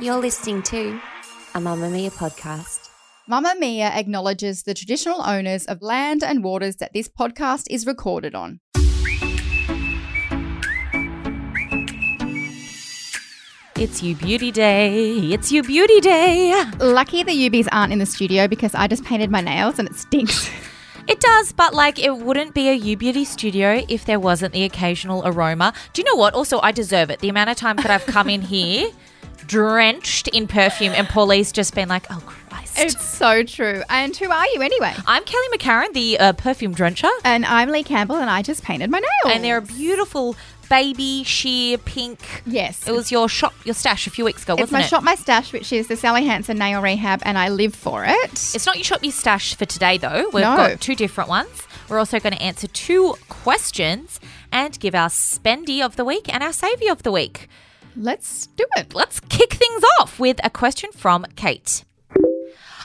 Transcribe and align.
You're 0.00 0.18
listening 0.18 0.62
to 0.64 1.00
a 1.54 1.60
Mamamia 1.60 2.12
podcast. 2.12 2.90
Mamamia 3.26 3.90
acknowledges 3.96 4.64
the 4.64 4.74
traditional 4.74 5.22
owners 5.22 5.64
of 5.64 5.80
land 5.80 6.22
and 6.22 6.44
waters 6.44 6.76
that 6.76 6.92
this 6.92 7.08
podcast 7.08 7.64
is 7.70 7.86
recorded 7.86 8.34
on. 8.34 8.60
It's 13.76 14.02
you 14.02 14.14
beauty 14.14 14.50
day. 14.50 15.32
It's 15.32 15.50
you 15.50 15.62
beauty 15.62 16.00
day. 16.00 16.62
Lucky 16.78 17.22
the 17.22 17.32
Ubies 17.32 17.68
aren't 17.72 17.94
in 17.94 17.98
the 17.98 18.04
studio 18.04 18.46
because 18.46 18.74
I 18.74 18.88
just 18.88 19.04
painted 19.04 19.30
my 19.30 19.40
nails 19.40 19.78
and 19.78 19.88
it 19.88 19.94
stinks. 19.94 20.50
It 21.08 21.18
does, 21.18 21.52
but 21.52 21.74
like 21.74 21.98
it 21.98 22.18
wouldn't 22.18 22.54
be 22.54 22.68
a 22.68 22.74
You 22.74 22.96
Beauty 22.96 23.24
studio 23.24 23.84
if 23.88 24.04
there 24.04 24.20
wasn't 24.20 24.52
the 24.52 24.62
occasional 24.62 25.26
aroma. 25.26 25.72
Do 25.92 26.02
you 26.02 26.04
know 26.04 26.14
what? 26.14 26.34
Also, 26.34 26.60
I 26.60 26.70
deserve 26.70 27.10
it. 27.10 27.18
The 27.18 27.28
amount 27.28 27.50
of 27.50 27.56
times 27.56 27.82
that 27.82 27.90
I've 27.90 28.06
come 28.06 28.28
in 28.28 28.42
here 28.42 28.90
drenched 29.50 30.28
in 30.28 30.46
perfume 30.46 30.92
and 30.94 31.08
Paulie's 31.08 31.50
just 31.50 31.74
been 31.74 31.88
like, 31.88 32.06
oh 32.08 32.22
Christ. 32.24 32.78
It's 32.78 33.04
so 33.04 33.42
true. 33.42 33.82
And 33.88 34.16
who 34.16 34.30
are 34.30 34.46
you 34.54 34.62
anyway? 34.62 34.94
I'm 35.08 35.24
Kelly 35.24 35.46
McCarren, 35.52 35.92
the 35.92 36.20
uh, 36.20 36.32
perfume 36.34 36.72
drencher. 36.72 37.10
And 37.24 37.44
I'm 37.44 37.68
Leigh 37.68 37.82
Campbell 37.82 38.14
and 38.14 38.30
I 38.30 38.42
just 38.42 38.62
painted 38.62 38.90
my 38.90 39.00
nails. 39.00 39.34
And 39.34 39.42
they're 39.42 39.56
a 39.56 39.62
beautiful 39.62 40.36
baby 40.68 41.24
sheer 41.24 41.78
pink. 41.78 42.44
Yes. 42.46 42.86
It 42.86 42.92
was 42.92 43.10
your 43.10 43.28
shop, 43.28 43.52
your 43.64 43.74
stash 43.74 44.06
a 44.06 44.10
few 44.10 44.24
weeks 44.24 44.44
ago, 44.44 44.54
wasn't 44.54 44.60
it? 44.60 44.64
it's 44.66 44.72
my 44.72 44.80
it? 44.82 44.88
shop, 44.88 45.02
my 45.02 45.16
stash, 45.16 45.52
which 45.52 45.72
is 45.72 45.88
the 45.88 45.96
Sally 45.96 46.24
Hansen 46.24 46.56
Nail 46.56 46.80
Rehab, 46.80 47.20
and 47.24 47.36
I 47.36 47.48
live 47.48 47.74
for 47.74 48.04
it. 48.04 48.32
It's 48.32 48.66
not 48.66 48.76
your 48.76 48.84
shop, 48.84 49.02
your 49.02 49.10
stash 49.10 49.56
for 49.56 49.64
today, 49.64 49.98
though. 49.98 50.30
We've 50.32 50.44
No. 50.44 50.56
got 50.56 50.80
two 50.80 50.94
different 50.94 51.28
ones. 51.28 51.66
We're 51.88 51.98
also 51.98 52.20
going 52.20 52.34
to 52.34 52.40
answer 52.40 52.68
two 52.68 53.16
questions 53.28 54.20
and 54.52 54.78
give 54.78 54.94
our 54.94 55.08
spendy 55.08 55.84
of 55.84 55.96
the 55.96 56.04
week 56.04 56.32
and 56.32 56.40
our 56.44 56.52
saviour 56.52 56.92
of 56.92 57.02
the 57.02 57.10
week. 57.10 57.48
Let's 57.96 58.46
do 58.48 58.64
it. 58.76 58.94
Let's 58.94 59.20
kick 59.20 59.54
things 59.54 59.82
off 59.98 60.18
with 60.18 60.40
a 60.44 60.50
question 60.50 60.90
from 60.92 61.26
Kate. 61.36 61.84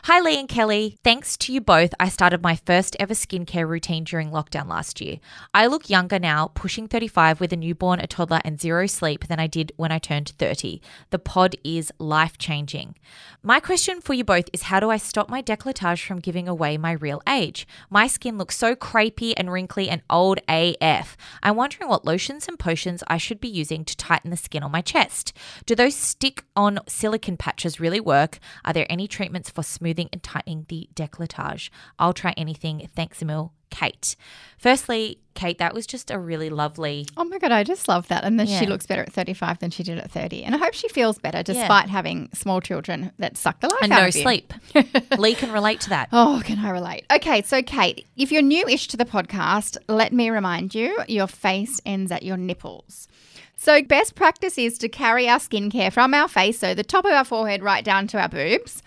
Hi, 0.08 0.20
Leigh 0.22 0.38
and 0.38 0.48
Kelly. 0.48 1.00
Thanks 1.04 1.36
to 1.38 1.52
you 1.52 1.60
both, 1.60 1.92
I 2.00 2.10
started 2.10 2.44
my 2.44 2.58
first 2.58 2.96
ever 3.00 3.16
skincare 3.16 3.68
routine 3.68 4.04
during 4.04 4.30
lockdown 4.30 4.68
last 4.68 5.02
year. 5.02 5.18
I 5.52 5.66
look 5.66 5.90
younger 5.90 6.20
now, 6.20 6.52
pushing 6.54 6.88
35 6.88 7.40
with 7.40 7.52
a 7.52 7.56
newborn, 7.56 8.00
a 8.00 8.06
toddler, 8.06 8.40
and 8.46 8.62
zero 8.62 8.86
sleep 8.86 9.26
than 9.26 9.40
I 9.40 9.48
did 9.48 9.72
when 9.78 9.92
I 9.92 9.98
turned 9.98 10.34
30. 10.38 10.80
The 11.10 11.18
pod 11.18 11.56
is 11.64 11.92
life 11.98 12.38
changing. 12.38 12.94
My 13.42 13.60
question 13.60 14.00
for 14.00 14.14
you 14.14 14.24
both 14.24 14.48
is 14.54 14.62
how 14.62 14.80
do 14.80 14.92
I 14.92 14.98
stop 14.98 15.28
my 15.28 15.42
decolletage 15.42 16.06
from 16.06 16.20
giving 16.20 16.48
away 16.48 16.78
my 16.78 16.92
real 16.92 17.24
age? 17.28 17.68
My 17.90 18.06
skin 18.06 18.38
looks 18.38 18.56
so 18.56 18.76
crepey 18.76 19.34
and 19.36 19.52
wrinkly 19.52 19.90
and 19.90 20.04
old 20.08 20.40
AF. 20.48 21.18
I'm 21.42 21.56
wondering 21.56 21.90
what 21.90 22.06
lotions 22.06 22.48
and 22.48 22.60
potions 22.60 23.04
I 23.08 23.18
should 23.18 23.42
be 23.42 23.48
using 23.48 23.84
to 23.86 23.98
tighten 23.98 24.30
the 24.30 24.38
skin 24.38 24.62
on 24.62 24.72
my 24.72 24.82
chest. 24.82 25.34
Do 25.66 25.74
those 25.74 25.96
stick 25.96 26.44
on 26.56 26.78
silicone 26.88 27.38
patches 27.38 27.80
really 27.80 28.00
work? 28.00 28.38
Are 28.64 28.74
there 28.74 28.86
any 28.88 29.08
treatments 29.08 29.50
for 29.50 29.64
smoothing 29.96 30.10
and 30.12 30.22
tightening 30.24 30.66
the 30.70 30.90
decolletage? 30.94 31.70
I'll 32.00 32.14
try 32.14 32.34
anything. 32.38 32.88
Thanks, 32.96 33.22
Emil. 33.22 33.54
Kate. 33.72 34.16
Firstly, 34.58 35.20
Kate, 35.34 35.58
that 35.58 35.74
was 35.74 35.86
just 35.86 36.10
a 36.10 36.18
really 36.18 36.50
lovely. 36.50 37.08
Oh 37.18 37.26
my 37.26 37.40
God, 37.40 37.52
I 37.52 37.64
just 37.66 37.90
love 37.90 38.08
that. 38.08 38.24
And 38.24 38.40
then 38.40 38.48
she 38.48 38.66
looks 38.66 38.86
better 38.86 39.02
at 39.02 39.12
35 39.12 39.60
than 39.60 39.70
she 39.72 39.84
did 39.84 39.98
at 39.98 40.10
30. 40.12 40.44
And 40.44 40.56
I 40.56 40.60
hope 40.60 40.74
she 40.74 40.88
feels 40.88 41.18
better 41.18 41.44
despite 41.44 41.90
having 41.90 42.30
small 42.34 42.62
children 42.62 43.12
that 43.20 43.36
suck 43.36 43.60
the 43.60 43.68
life 43.68 43.80
And 43.82 43.92
out 43.92 44.02
no 44.02 44.08
of 44.08 44.16
you. 44.16 44.22
sleep. 44.22 44.54
Leigh 45.18 45.34
can 45.36 45.52
relate 45.52 45.82
to 45.82 45.90
that. 45.90 46.08
Oh, 46.14 46.42
can 46.46 46.60
I 46.60 46.70
relate? 46.70 47.06
Okay, 47.12 47.42
so 47.42 47.62
Kate, 47.62 48.06
if 48.16 48.32
you're 48.32 48.42
new-ish 48.44 48.88
to 48.90 48.98
the 48.98 49.04
podcast, 49.06 49.76
let 49.90 50.14
me 50.14 50.30
remind 50.30 50.74
you, 50.74 50.98
your 51.10 51.28
face 51.28 51.82
ends 51.86 52.12
at 52.14 52.24
your 52.24 52.38
nipples. 52.38 53.10
So 53.58 53.82
best 53.82 54.16
practice 54.16 54.58
is 54.58 54.78
to 54.78 54.88
carry 54.88 55.28
our 55.28 55.40
skincare 55.40 55.92
from 55.92 56.14
our 56.14 56.28
face, 56.30 56.60
so 56.60 56.74
the 56.74 56.84
top 56.84 57.04
of 57.04 57.12
our 57.12 57.26
forehead 57.26 57.62
right 57.64 57.84
down 57.84 58.08
to 58.08 58.22
our 58.22 58.30
boobs. 58.30 58.84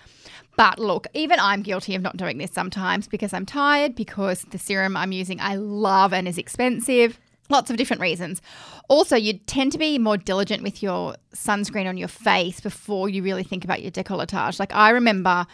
But 0.58 0.80
look, 0.80 1.06
even 1.14 1.38
I'm 1.38 1.62
guilty 1.62 1.94
of 1.94 2.02
not 2.02 2.16
doing 2.16 2.38
this 2.38 2.50
sometimes 2.50 3.06
because 3.06 3.32
I'm 3.32 3.46
tired, 3.46 3.94
because 3.94 4.42
the 4.50 4.58
serum 4.58 4.96
I'm 4.96 5.12
using 5.12 5.38
I 5.40 5.54
love 5.54 6.12
and 6.12 6.26
is 6.26 6.36
expensive. 6.36 7.20
Lots 7.48 7.70
of 7.70 7.76
different 7.76 8.02
reasons. 8.02 8.42
Also, 8.88 9.14
you 9.14 9.34
tend 9.34 9.70
to 9.70 9.78
be 9.78 10.00
more 10.00 10.16
diligent 10.16 10.64
with 10.64 10.82
your 10.82 11.14
sunscreen 11.32 11.88
on 11.88 11.96
your 11.96 12.08
face 12.08 12.58
before 12.58 13.08
you 13.08 13.22
really 13.22 13.44
think 13.44 13.62
about 13.62 13.82
your 13.82 13.92
decolletage. 13.92 14.58
Like 14.58 14.74
I 14.74 14.90
remember 14.90 15.46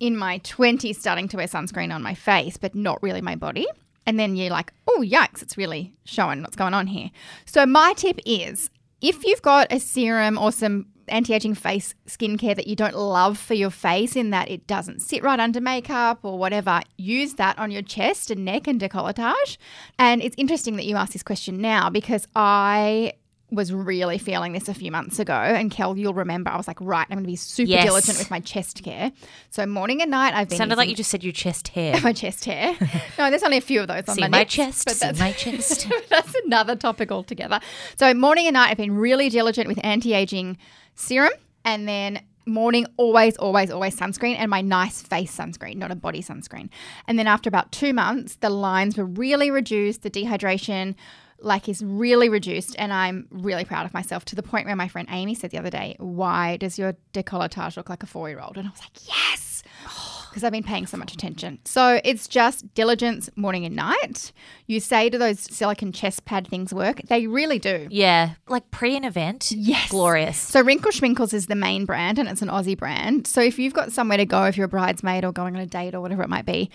in 0.00 0.16
my 0.16 0.38
20s 0.38 0.96
starting 0.96 1.28
to 1.28 1.36
wear 1.36 1.46
sunscreen 1.46 1.94
on 1.94 2.02
my 2.02 2.14
face, 2.14 2.56
but 2.56 2.74
not 2.74 3.02
really 3.02 3.20
my 3.20 3.36
body. 3.36 3.66
And 4.06 4.18
then 4.18 4.36
you're 4.36 4.48
like, 4.48 4.72
oh, 4.88 5.04
yikes, 5.06 5.42
it's 5.42 5.58
really 5.58 5.92
showing 6.06 6.40
what's 6.40 6.56
going 6.56 6.72
on 6.72 6.86
here. 6.86 7.10
So, 7.44 7.66
my 7.66 7.92
tip 7.92 8.18
is 8.24 8.70
if 9.04 9.24
you've 9.24 9.42
got 9.42 9.70
a 9.70 9.78
serum 9.78 10.38
or 10.38 10.50
some 10.50 10.86
anti 11.08 11.34
aging 11.34 11.54
face 11.54 11.94
skincare 12.06 12.56
that 12.56 12.66
you 12.66 12.74
don't 12.74 12.96
love 12.96 13.38
for 13.38 13.52
your 13.52 13.70
face, 13.70 14.16
in 14.16 14.30
that 14.30 14.50
it 14.50 14.66
doesn't 14.66 15.00
sit 15.00 15.22
right 15.22 15.38
under 15.38 15.60
makeup 15.60 16.20
or 16.22 16.38
whatever, 16.38 16.80
use 16.96 17.34
that 17.34 17.58
on 17.58 17.70
your 17.70 17.82
chest 17.82 18.30
and 18.30 18.44
neck 18.44 18.66
and 18.66 18.80
decolletage. 18.80 19.58
And 19.98 20.22
it's 20.22 20.34
interesting 20.38 20.76
that 20.76 20.86
you 20.86 20.96
ask 20.96 21.12
this 21.12 21.22
question 21.22 21.60
now 21.60 21.90
because 21.90 22.26
I 22.34 23.12
was 23.54 23.72
really 23.72 24.18
feeling 24.18 24.52
this 24.52 24.68
a 24.68 24.74
few 24.74 24.90
months 24.90 25.18
ago. 25.18 25.32
And 25.34 25.70
Kel, 25.70 25.96
you'll 25.96 26.14
remember, 26.14 26.50
I 26.50 26.56
was 26.56 26.66
like, 26.68 26.80
right, 26.80 27.06
I'm 27.10 27.16
going 27.16 27.24
to 27.24 27.28
be 27.28 27.36
super 27.36 27.70
Yes. 27.70 27.84
diligent 27.84 28.18
with 28.18 28.30
my 28.30 28.40
chest 28.40 28.82
care. 28.82 29.12
So 29.50 29.64
morning 29.66 30.02
and 30.02 30.10
night, 30.10 30.34
I've 30.34 30.48
been 30.48 30.58
Sounded 30.58 30.76
like 30.76 30.88
you 30.88 30.94
just 30.96 31.10
said 31.10 31.22
your 31.24 31.32
chest 31.32 31.68
hair. 31.76 32.00
my 32.02 32.12
chest 32.12 32.44
hair. 32.44 32.76
No, 33.18 33.30
there's 33.30 33.42
only 33.42 33.56
a 33.58 33.60
few 33.62 33.80
of 33.80 33.88
those 33.88 34.08
on 34.08 34.14
See 34.16 34.20
my, 34.22 34.28
my 34.28 34.44
chest, 34.44 34.84
but 34.86 34.94
that's, 34.96 35.18
my 35.18 35.32
chest. 35.44 35.88
that's 36.10 36.34
another 36.44 36.74
topic 36.76 37.10
altogether. 37.12 37.60
So 37.96 38.12
morning 38.14 38.46
and 38.46 38.54
night, 38.54 38.70
I've 38.70 38.76
been 38.76 38.94
really 38.96 39.28
diligent 39.28 39.68
with 39.68 39.78
anti-aging 39.84 40.58
serum, 40.96 41.32
and 41.64 41.86
then 41.88 42.20
morning 42.46 42.86
always, 42.98 43.36
always, 43.36 43.70
always 43.70 43.96
sunscreen, 43.96 44.36
and 44.36 44.50
my 44.50 44.60
nice 44.60 45.00
face 45.00 45.34
sunscreen, 45.34 45.76
not 45.76 45.90
a 45.90 45.94
body 45.94 46.22
sunscreen. 46.22 46.68
And 47.08 47.18
then 47.18 47.26
after 47.26 47.48
about 47.48 47.72
two 47.72 47.92
months, 47.94 48.36
the 48.36 48.50
lines 48.50 48.96
were 48.98 49.06
really 49.06 49.50
reduced, 49.50 50.02
the 50.02 50.10
dehydration. 50.10 50.94
Like 51.44 51.68
is 51.68 51.82
really 51.84 52.28
reduced, 52.28 52.74
and 52.78 52.92
I'm 52.92 53.28
really 53.30 53.64
proud 53.64 53.86
of 53.86 53.94
myself 53.94 54.24
to 54.26 54.36
the 54.36 54.42
point 54.42 54.66
where 54.66 54.76
my 54.76 54.88
friend 54.88 55.06
Amy 55.10 55.34
said 55.34 55.50
the 55.50 55.58
other 55.58 55.70
day, 55.70 55.94
"Why 55.98 56.56
does 56.56 56.78
your 56.78 56.96
decolletage 57.12 57.76
look 57.76 57.88
like 57.88 58.02
a 58.02 58.06
four-year-old?" 58.06 58.56
And 58.56 58.66
I 58.66 58.70
was 58.70 58.80
like, 58.80 59.06
"Yes, 59.06 59.62
because 60.30 60.42
I've 60.42 60.52
been 60.52 60.64
paying 60.64 60.86
so 60.86 60.96
much 60.96 61.12
attention. 61.12 61.60
So 61.64 62.00
it's 62.04 62.26
just 62.26 62.74
diligence 62.74 63.30
morning 63.36 63.64
and 63.64 63.76
night. 63.76 64.32
You 64.66 64.80
say 64.80 65.08
to 65.10 65.16
those 65.18 65.38
silicone 65.38 65.92
chest 65.92 66.24
pad 66.24 66.48
things 66.48 66.74
work, 66.74 67.02
they 67.08 67.26
really 67.28 67.58
do. 67.60 67.86
yeah, 67.90 68.30
like 68.48 68.68
pre 68.72 68.96
an 68.96 69.04
event. 69.04 69.52
Yes. 69.52 69.90
Glorious. 69.90 70.38
So 70.38 70.60
Wrinkle 70.60 70.90
Schminkles 70.90 71.32
is 71.32 71.46
the 71.46 71.54
main 71.54 71.84
brand 71.84 72.18
and 72.18 72.28
it's 72.28 72.42
an 72.42 72.48
Aussie 72.48 72.76
brand. 72.76 73.26
So 73.28 73.40
if 73.40 73.58
you've 73.60 73.74
got 73.74 73.92
somewhere 73.92 74.18
to 74.18 74.26
go, 74.26 74.44
if 74.44 74.56
you're 74.56 74.66
a 74.66 74.68
bridesmaid 74.68 75.24
or 75.24 75.30
going 75.32 75.54
on 75.54 75.62
a 75.62 75.66
date 75.66 75.94
or 75.94 76.00
whatever 76.00 76.22
it 76.22 76.28
might 76.28 76.46
be, 76.46 76.70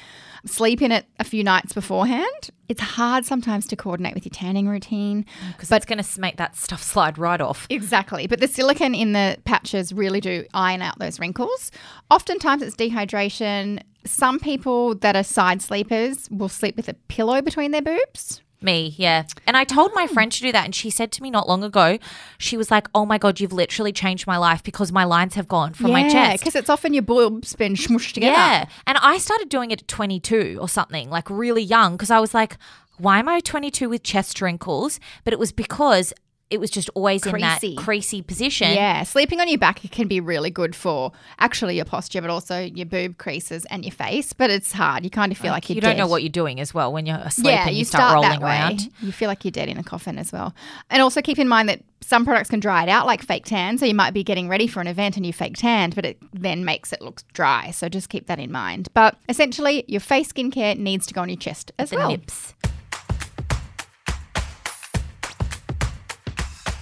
sleep 0.46 0.82
in 0.82 0.92
it 0.92 1.06
a 1.20 1.24
few 1.24 1.44
nights 1.44 1.74
beforehand. 1.74 2.50
It's 2.68 2.82
hard 2.82 3.26
sometimes 3.26 3.66
to 3.68 3.76
coordinate 3.76 4.14
with 4.14 4.26
your 4.26 4.32
tanning 4.32 4.68
routine. 4.68 5.26
Because 5.54 5.72
it's 5.72 5.86
going 5.86 6.04
to 6.04 6.22
make 6.22 6.38
that 6.38 6.56
stuff 6.56 6.84
slide 6.84 7.18
right 7.18 7.42
off. 7.42 7.66
Exactly. 7.70 8.28
But 8.28 8.40
the 8.40 8.48
silicone 8.48 8.94
in 8.94 9.14
the 9.14 9.38
patches 9.46 9.92
really 9.92 10.22
do 10.22 10.46
iron 10.54 10.82
out 10.82 11.00
those 11.00 11.20
wrinkles. 11.20 11.72
Oftentimes 12.12 12.62
it's 12.62 12.76
dehydration. 12.76 13.82
Some 14.06 14.40
people 14.40 14.96
that 14.96 15.16
are 15.16 15.24
side 15.24 15.62
sleepers 15.62 16.30
will 16.30 16.50
sleep 16.50 16.78
with 16.78 16.88
a 16.88 16.94
pillow 16.94 17.42
between 17.42 17.72
their 17.72 17.82
boobs. 17.82 18.42
Me, 18.62 18.94
yeah. 18.98 19.24
And 19.48 19.56
I 19.56 19.64
told 19.64 19.94
my 19.94 20.08
oh. 20.10 20.14
friend 20.14 20.32
to 20.32 20.42
do 20.42 20.52
that, 20.52 20.66
and 20.66 20.76
she 20.76 20.90
said 20.90 21.12
to 21.14 21.24
me 21.24 21.32
not 21.32 21.48
long 21.48 21.64
ago, 21.64 21.98
she 22.38 22.58
was 22.58 22.70
like, 22.70 22.88
"Oh 22.94 23.06
my 23.06 23.18
god, 23.18 23.40
you've 23.40 23.54
literally 23.54 23.94
changed 23.94 24.28
my 24.28 24.38
life 24.38 24.64
because 24.64 24.92
my 24.92 25.06
lines 25.06 25.36
have 25.36 25.48
gone 25.48 25.74
from 25.74 25.92
my 25.92 26.10
chest." 26.10 26.44
because 26.44 26.56
it's 26.56 26.70
often 26.70 26.94
your 26.94 27.04
boobs 27.04 27.56
been 27.56 27.76
smooshed 27.76 28.14
together. 28.14 28.34
Yeah. 28.34 28.66
And 28.86 28.98
I 28.98 29.18
started 29.18 29.50
doing 29.50 29.72
it 29.72 29.82
at 29.82 29.88
22 29.88 30.58
or 30.60 30.68
something, 30.68 31.10
like 31.10 31.30
really 31.30 31.64
young, 31.64 31.94
because 31.94 32.12
I 32.12 32.20
was 32.20 32.34
like, 32.34 32.58
why 33.00 33.20
am 33.20 33.30
I 33.30 33.40
22 33.40 33.90
with 33.90 34.04
chest 34.04 34.42
wrinkles? 34.42 35.00
But 35.24 35.34
it 35.34 35.40
was 35.40 35.52
because 35.52 36.14
it 36.50 36.60
was 36.60 36.70
just 36.72 36.90
always 36.96 37.26
in 37.26 37.32
Creasy. 37.32 37.76
that 37.76 37.82
creasy 37.84 38.22
position. 38.22 38.74
Yeah, 38.74 39.04
sleeping 39.04 39.40
on 39.40 39.48
your 39.48 39.58
back 39.60 39.82
can 39.92 40.08
be 40.08 40.20
really 40.20 40.50
good 40.50 40.76
for 40.76 41.12
actually 41.38 41.76
your 41.76 41.86
posture, 41.86 42.22
but 42.22 42.30
also 42.30 42.60
your 42.60 42.86
boob 42.86 43.18
creases 43.18 43.66
and 43.66 43.86
your 43.86 43.92
face. 43.92 44.34
But 44.34 44.50
it's 44.50 44.72
hard. 44.72 45.04
You 45.04 45.10
kind 45.12 45.32
of 45.32 45.38
feel 45.38 45.52
like, 45.52 45.70
you 45.70 45.76
you're 45.76 45.82
don't 45.82 45.98
know 45.98 46.08
what 46.08 46.24
you're 46.24 46.30
doing 46.32 46.60
as 46.60 46.74
well 46.74 46.92
when 46.92 47.06
you're 47.06 47.18
asleep 47.18 47.48
yeah, 47.54 47.68
and 47.68 47.72
you, 47.76 47.80
you 47.80 47.86
start, 47.86 48.16
rolling 48.16 48.30
that 48.32 48.42
way. 48.42 48.50
around. 48.50 48.90
You 49.02 49.12
feel 49.12 49.28
like 49.28 49.46
you're 49.46 49.52
dead 49.52 49.70
in 49.70 49.78
a 49.78 49.84
coffin 49.84 50.18
as 50.18 50.32
well. 50.32 50.54
And 50.90 51.02
also 51.02 51.22
keep 51.22 51.38
in 51.38 51.48
mind 51.48 51.70
that 51.70 51.82
some 52.02 52.26
products 52.26 52.50
can 52.50 52.60
dry 52.60 52.82
it 52.84 52.90
out 52.90 53.06
like 53.06 53.22
fake 53.22 53.46
tan. 53.46 53.78
So 53.78 53.86
you 53.86 53.94
might 53.94 54.16
be 54.16 54.24
getting 54.24 54.50
ready 54.50 54.66
for 54.66 54.82
an 54.82 54.88
event 54.88 55.18
and 55.18 55.26
you 55.26 55.34
fake 55.34 55.58
tanned, 55.58 55.94
but 55.94 56.06
it 56.06 56.18
then 56.34 56.66
makes 56.66 56.92
it 56.92 57.02
look 57.02 57.22
dry. 57.34 57.70
So 57.72 57.90
just 57.90 58.10
keep 58.10 58.26
that 58.28 58.40
in 58.40 58.52
mind. 58.52 58.88
But 58.96 59.16
essentially, 59.30 59.84
your 59.88 60.02
face 60.02 60.32
skincare 60.34 60.78
needs 60.78 61.06
to 61.08 61.14
go 61.14 61.22
on 61.22 61.30
your 61.30 61.38
chest 61.38 61.72
as 61.78 61.92
The 61.92 61.98
well. 61.98 62.10
nips. 62.10 62.56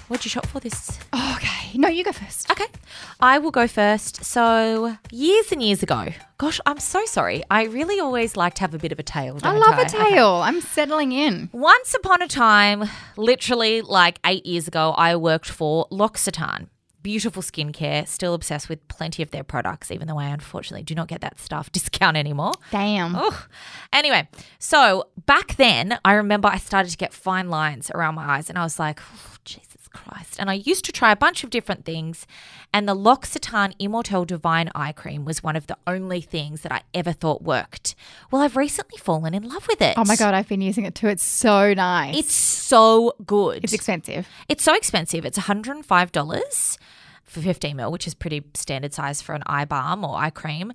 What'd 0.08 0.24
you 0.26 0.30
shop 0.30 0.46
for 0.46 0.60
this? 0.62 0.98
Okay. 1.14 1.78
No, 1.78 1.90
you 1.90 2.04
go 2.04 2.14
first. 2.14 2.50
Okay. 2.50 2.66
I 3.20 3.40
will 3.40 3.52
go 3.52 3.68
first. 3.68 4.24
So, 4.24 4.96
years 5.12 5.52
and 5.52 5.62
years 5.62 5.84
ago, 5.84 6.08
gosh, 6.38 6.62
I'm 6.66 6.80
so 6.80 7.04
sorry. 7.06 7.44
I 7.52 7.66
really 7.66 8.00
always 8.00 8.38
like 8.38 8.54
to 8.56 8.62
have 8.62 8.74
a 8.74 8.78
bit 8.78 8.94
of 8.94 9.00
a 9.00 9.04
tale. 9.04 9.38
I 9.44 9.52
love 9.58 9.78
a 9.78 9.82
Okay. 9.82 10.12
tail. 10.12 10.30
I'm 10.36 10.62
settling 10.62 11.12
in. 11.12 11.50
Once 11.52 11.94
upon 11.94 12.22
a 12.22 12.28
time, 12.28 12.86
literally 13.18 13.82
like 13.82 14.20
eight 14.26 14.46
years 14.46 14.68
ago, 14.68 14.92
I 14.98 15.18
worked 15.18 15.50
for 15.50 15.88
L'Occitane. 15.92 16.68
Beautiful 17.04 17.42
skincare, 17.42 18.08
still 18.08 18.34
obsessed 18.34 18.70
with 18.70 18.86
plenty 18.88 19.22
of 19.24 19.32
their 19.32 19.44
products, 19.44 19.92
even 19.92 20.08
though 20.08 20.18
I 20.20 20.26
unfortunately 20.28 20.84
do 20.84 20.96
not 20.96 21.08
get 21.10 21.20
that 21.22 21.40
stuff 21.40 21.70
discount 21.74 22.16
anymore. 22.18 22.54
Damn. 22.72 23.14
Ugh. 23.16 23.34
Anyway, 23.92 24.28
so 24.58 25.10
back 25.26 25.58
then, 25.58 26.00
I 26.06 26.14
remember 26.14 26.48
I 26.48 26.58
started 26.58 26.90
to 26.92 26.98
get 26.98 27.14
fine 27.14 27.50
lines 27.50 27.92
around 27.92 28.16
my 28.16 28.38
eyes, 28.38 28.50
and 28.50 28.58
I 28.58 28.64
was 28.64 28.80
like, 28.80 29.00
"Oh, 29.02 29.36
Jesus 29.46 29.77
Christ. 29.88 30.36
And 30.40 30.50
I 30.50 30.54
used 30.54 30.86
to 30.86 30.92
try 30.92 31.12
a 31.12 31.16
bunch 31.16 31.44
of 31.44 31.50
different 31.50 31.86
things, 31.86 32.28
and 32.74 32.88
the 32.88 32.96
L'Occitane 32.96 33.74
Immortelle 33.80 34.26
Divine 34.26 34.70
Eye 34.76 34.92
Cream 34.92 35.26
was 35.26 35.44
one 35.44 35.56
of 35.56 35.68
the 35.68 35.78
only 35.88 36.22
things 36.22 36.62
that 36.62 36.72
I 36.72 36.82
ever 36.94 37.12
thought 37.12 37.42
worked. 37.42 37.96
Well, 38.32 38.42
I've 38.42 38.56
recently 38.56 38.98
fallen 38.98 39.34
in 39.34 39.48
love 39.48 39.68
with 39.68 39.82
it. 39.82 39.98
Oh 39.98 40.06
my 40.06 40.16
God, 40.16 40.34
I've 40.34 40.48
been 40.48 40.62
using 40.62 40.86
it 40.86 40.96
too. 40.96 41.08
It's 41.08 41.24
so 41.24 41.74
nice. 41.74 42.18
It's 42.18 42.34
so 42.34 43.14
good. 43.26 43.64
it's 43.64 43.74
expensive. 43.74 44.28
It's 44.50 44.64
so 44.64 44.76
expensive. 44.76 45.26
It's 45.26 45.38
$105 45.40 46.78
for 47.24 47.42
15 47.42 47.76
mil, 47.76 47.92
which 47.92 48.08
is 48.08 48.14
pretty 48.14 48.44
standard 48.54 48.94
size 48.94 49.22
for 49.22 49.36
an 49.36 49.44
eye 49.46 49.66
balm 49.66 50.04
or 50.04 50.18
eye 50.18 50.30
cream. 50.30 50.74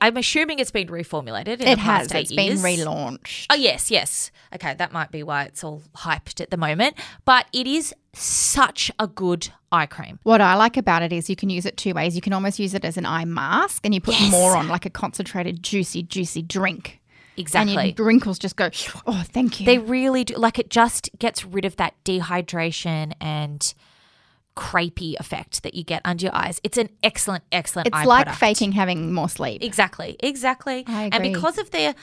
I'm 0.00 0.16
assuming 0.16 0.58
it's 0.58 0.70
been 0.72 0.88
reformulated. 0.88 1.60
In 1.60 1.68
It 1.68 1.76
the 1.76 1.82
past 1.82 2.12
has. 2.12 2.22
It's 2.22 2.34
been 2.34 2.56
relaunched. 2.58 3.46
Oh, 3.50 3.54
yes, 3.54 3.90
yes. 3.90 4.32
Okay, 4.54 4.74
that 4.74 4.92
might 4.92 5.10
be 5.12 5.22
why 5.22 5.44
it's 5.44 5.62
all 5.62 5.82
hyped 5.96 6.40
at 6.40 6.50
the 6.50 6.56
moment. 6.56 6.96
But 7.24 7.46
it 7.52 7.66
is 7.68 7.94
such 8.12 8.90
a 8.98 9.06
good 9.06 9.50
eye 9.70 9.86
cream. 9.86 10.18
What 10.24 10.40
I 10.40 10.54
like 10.56 10.76
about 10.76 11.02
it 11.02 11.12
is 11.12 11.30
you 11.30 11.36
can 11.36 11.50
use 11.50 11.64
it 11.66 11.76
two 11.76 11.94
ways. 11.94 12.16
You 12.16 12.20
can 12.20 12.32
almost 12.32 12.58
use 12.58 12.74
it 12.74 12.84
as 12.84 12.96
an 12.96 13.06
eye 13.06 13.24
mask 13.24 13.84
and 13.86 13.94
you 13.94 14.00
put 14.00 14.18
Yes. 14.20 14.30
more 14.32 14.56
on, 14.56 14.66
like 14.68 14.84
a 14.84 14.90
concentrated, 14.90 15.62
juicy, 15.62 16.02
juicy 16.02 16.42
drink. 16.42 17.00
Exactly. 17.36 17.76
And 17.90 17.98
your 17.98 18.06
wrinkles 18.06 18.38
just 18.38 18.56
go, 18.56 18.68
oh, 19.06 19.22
thank 19.26 19.60
you. 19.60 19.66
They 19.66 19.78
really 19.78 20.24
do. 20.24 20.34
Like, 20.34 20.58
it 20.58 20.68
just 20.68 21.08
gets 21.18 21.44
rid 21.46 21.64
of 21.64 21.76
that 21.76 21.94
dehydration 22.04 23.14
and 23.20 23.72
crepey 24.56 25.14
effect 25.18 25.62
that 25.62 25.74
you 25.74 25.84
get 25.84 26.02
under 26.04 26.24
your 26.24 26.34
eyes. 26.34 26.60
It's 26.62 26.78
an 26.78 26.90
excellent, 27.02 27.44
excellent 27.52 27.88
it's 27.88 28.04
like 28.04 28.26
product. 28.26 28.38
faking 28.38 28.72
having 28.72 29.12
more 29.12 29.28
sleep. 29.28 29.62
Exactly, 29.62 30.16
exactly. 30.20 30.84
And 30.86 31.22
because 31.22 31.58
of 31.58 31.70
the 31.70 31.94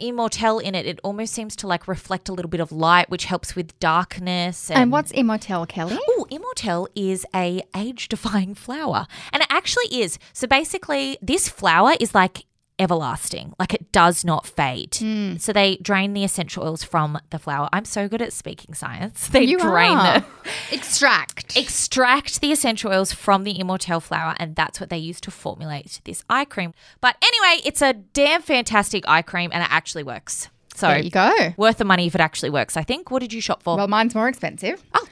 immortelle 0.00 0.62
in 0.62 0.74
it, 0.74 0.86
it 0.86 1.00
almost 1.02 1.32
seems 1.32 1.56
to 1.56 1.66
like 1.66 1.88
reflect 1.88 2.28
a 2.28 2.32
little 2.32 2.48
bit 2.48 2.60
of 2.60 2.72
light, 2.72 3.10
which 3.10 3.24
helps 3.24 3.56
with 3.56 3.78
darkness. 3.80 4.70
And, 4.70 4.78
And 4.80 4.92
what's 4.92 5.12
Immortelle, 5.12 5.68
Kelly? 5.68 5.98
Oh, 6.00 6.26
immortelle 6.30 6.86
is 6.94 7.26
a 7.34 7.62
age-defying 7.76 8.54
flower, 8.54 9.06
and 9.32 9.42
it 9.42 9.48
actually 9.50 10.00
is. 10.00 10.18
So 10.32 10.46
basically, 10.46 11.18
this 11.20 11.48
flower 11.48 11.94
is 12.00 12.14
like 12.14 12.44
everlasting. 12.80 13.52
Like 13.58 13.74
it 13.74 13.92
does 13.92 14.24
not 14.24 14.46
fade. 14.46 14.96
Hmm. 14.96 15.36
So 15.36 15.52
they 15.52 15.76
drain 15.76 16.12
the 16.14 16.24
essential 16.24 16.64
oils 16.64 16.82
from 16.82 17.18
the 17.30 17.38
flower. 17.38 17.68
I'm 17.72 17.84
so 17.84 18.08
good 18.08 18.22
at 18.22 18.32
speaking 18.32 18.74
science. 18.74 19.28
They 19.28 19.44
You 19.44 19.58
drain 19.58 19.96
are. 19.96 20.20
the 20.20 20.26
Extract. 20.74 21.56
extract 21.56 22.40
the 22.40 22.50
essential 22.52 22.90
oils 22.90 23.12
from 23.12 23.44
the 23.44 23.54
immortelle 23.58 24.00
flower 24.02 24.34
and 24.38 24.56
that's 24.56 24.80
what 24.80 24.90
they 24.90 24.98
use 24.98 25.20
to 25.20 25.30
formulate 25.30 26.00
this 26.04 26.24
eye 26.30 26.44
cream 26.44 26.72
but 27.00 27.16
anyway 27.22 27.62
it's 27.64 27.82
a 27.82 27.92
damn 27.92 28.40
fantastic 28.42 29.04
eye 29.08 29.22
cream 29.22 29.50
and 29.52 29.62
it 29.62 29.68
actually 29.70 30.02
works 30.02 30.48
so 30.74 30.88
there 30.88 30.98
you 31.00 31.10
go. 31.10 31.52
worth 31.56 31.76
the 31.78 31.84
money 31.84 32.06
if 32.06 32.14
it 32.14 32.20
actually 32.20 32.50
works 32.50 32.76
i 32.76 32.82
think 32.82 33.10
what 33.10 33.18
did 33.20 33.32
you 33.32 33.40
shop 33.40 33.62
for 33.62 33.76
Well, 33.76 33.88
mine's 33.88 34.14
more 34.14 34.28
expensive. 34.28 34.82
Oh. 34.94 35.06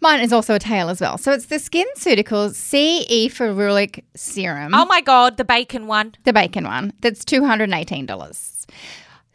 Mine 0.00 0.20
is 0.20 0.32
also 0.32 0.54
a 0.54 0.58
tail 0.58 0.90
as 0.90 1.00
well. 1.00 1.16
So 1.16 1.32
it's 1.32 1.46
the 1.46 1.56
SkinCeuticals 1.56 2.54
CE 2.54 3.32
Ferulic 3.34 4.02
Serum. 4.14 4.74
oh 4.74 4.84
my 4.86 5.00
god 5.00 5.36
the 5.36 5.44
bacon 5.44 5.86
one. 5.86 6.14
The 6.24 6.32
bacon 6.32 6.64
one. 6.64 6.92
That's 7.00 7.24
$218 7.24 8.66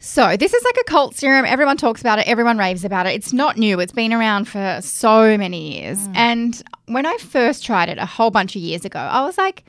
so 0.02 0.34
this 0.34 0.54
is 0.54 0.64
like 0.64 0.78
a 0.80 0.84
cult 0.84 1.14
serum. 1.14 1.44
Everyone 1.44 1.76
talks 1.76 2.00
about 2.00 2.18
it. 2.18 2.26
Everyone 2.26 2.56
raves 2.56 2.86
about 2.86 3.06
it. 3.06 3.10
It's 3.10 3.34
not 3.34 3.58
new. 3.58 3.78
It's 3.80 3.92
been 3.92 4.14
around 4.14 4.48
for 4.48 4.78
so 4.80 5.36
many 5.36 5.78
years. 5.78 5.98
Mm. 6.08 6.16
And 6.16 6.62
when 6.86 7.06
i 7.06 7.16
first 7.18 7.64
tried 7.64 7.88
it 7.88 7.98
a 7.98 8.06
whole 8.06 8.30
bunch 8.30 8.56
of 8.56 8.62
years 8.62 8.84
ago 8.84 8.98
i 8.98 9.22
was 9.24 9.38
like 9.38 9.64